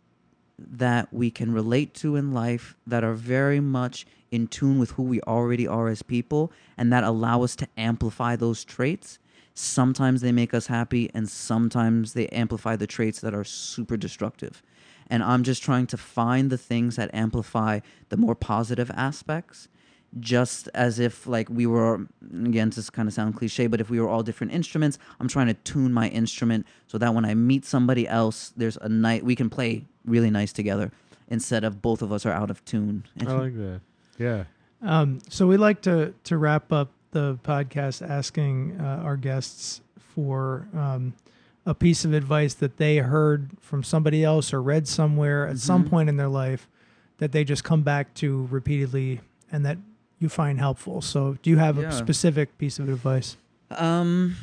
[0.57, 5.03] that we can relate to in life that are very much in tune with who
[5.03, 9.19] we already are as people and that allow us to amplify those traits.
[9.53, 14.63] Sometimes they make us happy and sometimes they amplify the traits that are super destructive.
[15.07, 19.67] And I'm just trying to find the things that amplify the more positive aspects
[20.19, 22.07] just as if like we were
[22.45, 25.47] again this kind of sound cliche but if we were all different instruments i'm trying
[25.47, 29.35] to tune my instrument so that when i meet somebody else there's a night we
[29.35, 30.91] can play really nice together
[31.29, 33.81] instead of both of us are out of tune I like that.
[34.19, 34.43] Yeah.
[34.81, 39.81] Um, so we like to to wrap up the podcast asking uh, our guests
[40.13, 41.13] for um,
[41.65, 45.85] a piece of advice that they heard from somebody else or read somewhere at some
[45.85, 45.89] Mhm.
[45.89, 46.67] point in their life
[47.19, 49.21] that they just come back to repeatedly
[49.51, 49.77] and that
[50.19, 51.01] you find helpful.
[51.01, 51.87] So, do you have Yeah.
[51.89, 53.37] a specific piece of advice?
[53.71, 54.35] Um.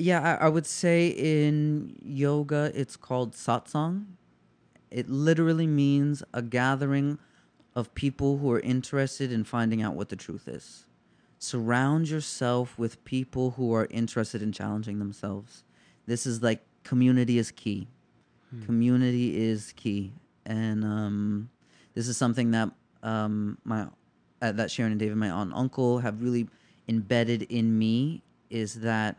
[0.00, 4.06] Yeah, I, I would say in yoga it's called satsang.
[4.90, 7.18] It literally means a gathering
[7.76, 10.86] of people who are interested in finding out what the truth is.
[11.38, 15.64] Surround yourself with people who are interested in challenging themselves.
[16.06, 17.86] This is like community is key.
[18.64, 20.12] Community is key,
[20.44, 21.50] and um,
[21.94, 22.70] this is something that
[23.04, 23.86] um, my
[24.42, 26.48] uh, that Sharon and David, my aunt and uncle, have really
[26.88, 29.18] embedded in me is that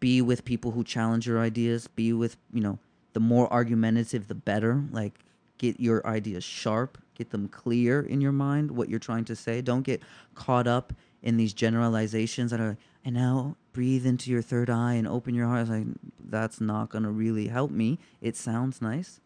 [0.00, 1.86] be with people who challenge your ideas.
[1.86, 2.78] Be with you know
[3.12, 4.84] the more argumentative, the better.
[4.90, 5.18] Like
[5.58, 9.60] get your ideas sharp, get them clear in your mind what you're trying to say.
[9.60, 10.02] Don't get
[10.34, 10.92] caught up
[11.22, 15.34] in these generalizations that are like, and now breathe into your third eye and open
[15.34, 15.68] your heart.
[15.68, 15.86] Like
[16.18, 17.98] that's not gonna really help me.
[18.20, 19.20] It sounds nice.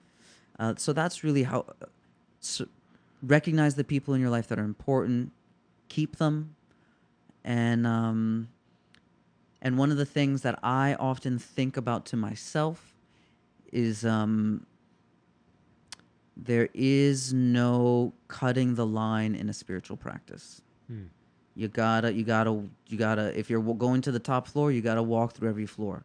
[0.58, 1.66] Uh, so that's really how.
[2.40, 2.66] So
[3.22, 5.32] recognize the people in your life that are important,
[5.88, 6.54] keep them,
[7.44, 8.48] and um,
[9.60, 12.94] and one of the things that I often think about to myself
[13.72, 14.66] is um,
[16.36, 20.62] there is no cutting the line in a spiritual practice.
[20.86, 21.06] Hmm.
[21.54, 23.36] You gotta, you gotta, you gotta.
[23.36, 26.04] If you're going to the top floor, you gotta walk through every floor.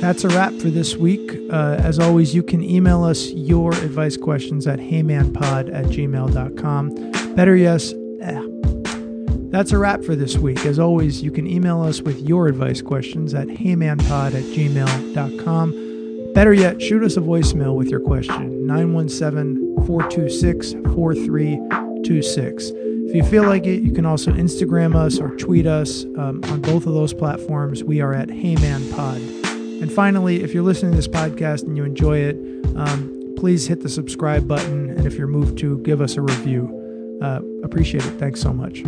[0.00, 1.32] That's a wrap for this week.
[1.50, 7.34] Uh, as always, you can email us your advice questions at heymanpod at gmail.com.
[7.34, 7.92] Better yes.
[8.20, 8.51] eh.
[9.52, 10.64] That's a wrap for this week.
[10.64, 16.32] As always, you can email us with your advice questions at heymanpod at gmail.com.
[16.32, 22.70] Better yet, shoot us a voicemail with your question 917 426 4326.
[23.12, 26.62] If you feel like it, you can also Instagram us or tweet us um, on
[26.62, 27.84] both of those platforms.
[27.84, 29.82] We are at heymanpod.
[29.82, 32.36] And finally, if you're listening to this podcast and you enjoy it,
[32.74, 34.88] um, please hit the subscribe button.
[34.88, 37.18] And if you're moved to, give us a review.
[37.20, 38.12] Uh, appreciate it.
[38.12, 38.82] Thanks so much.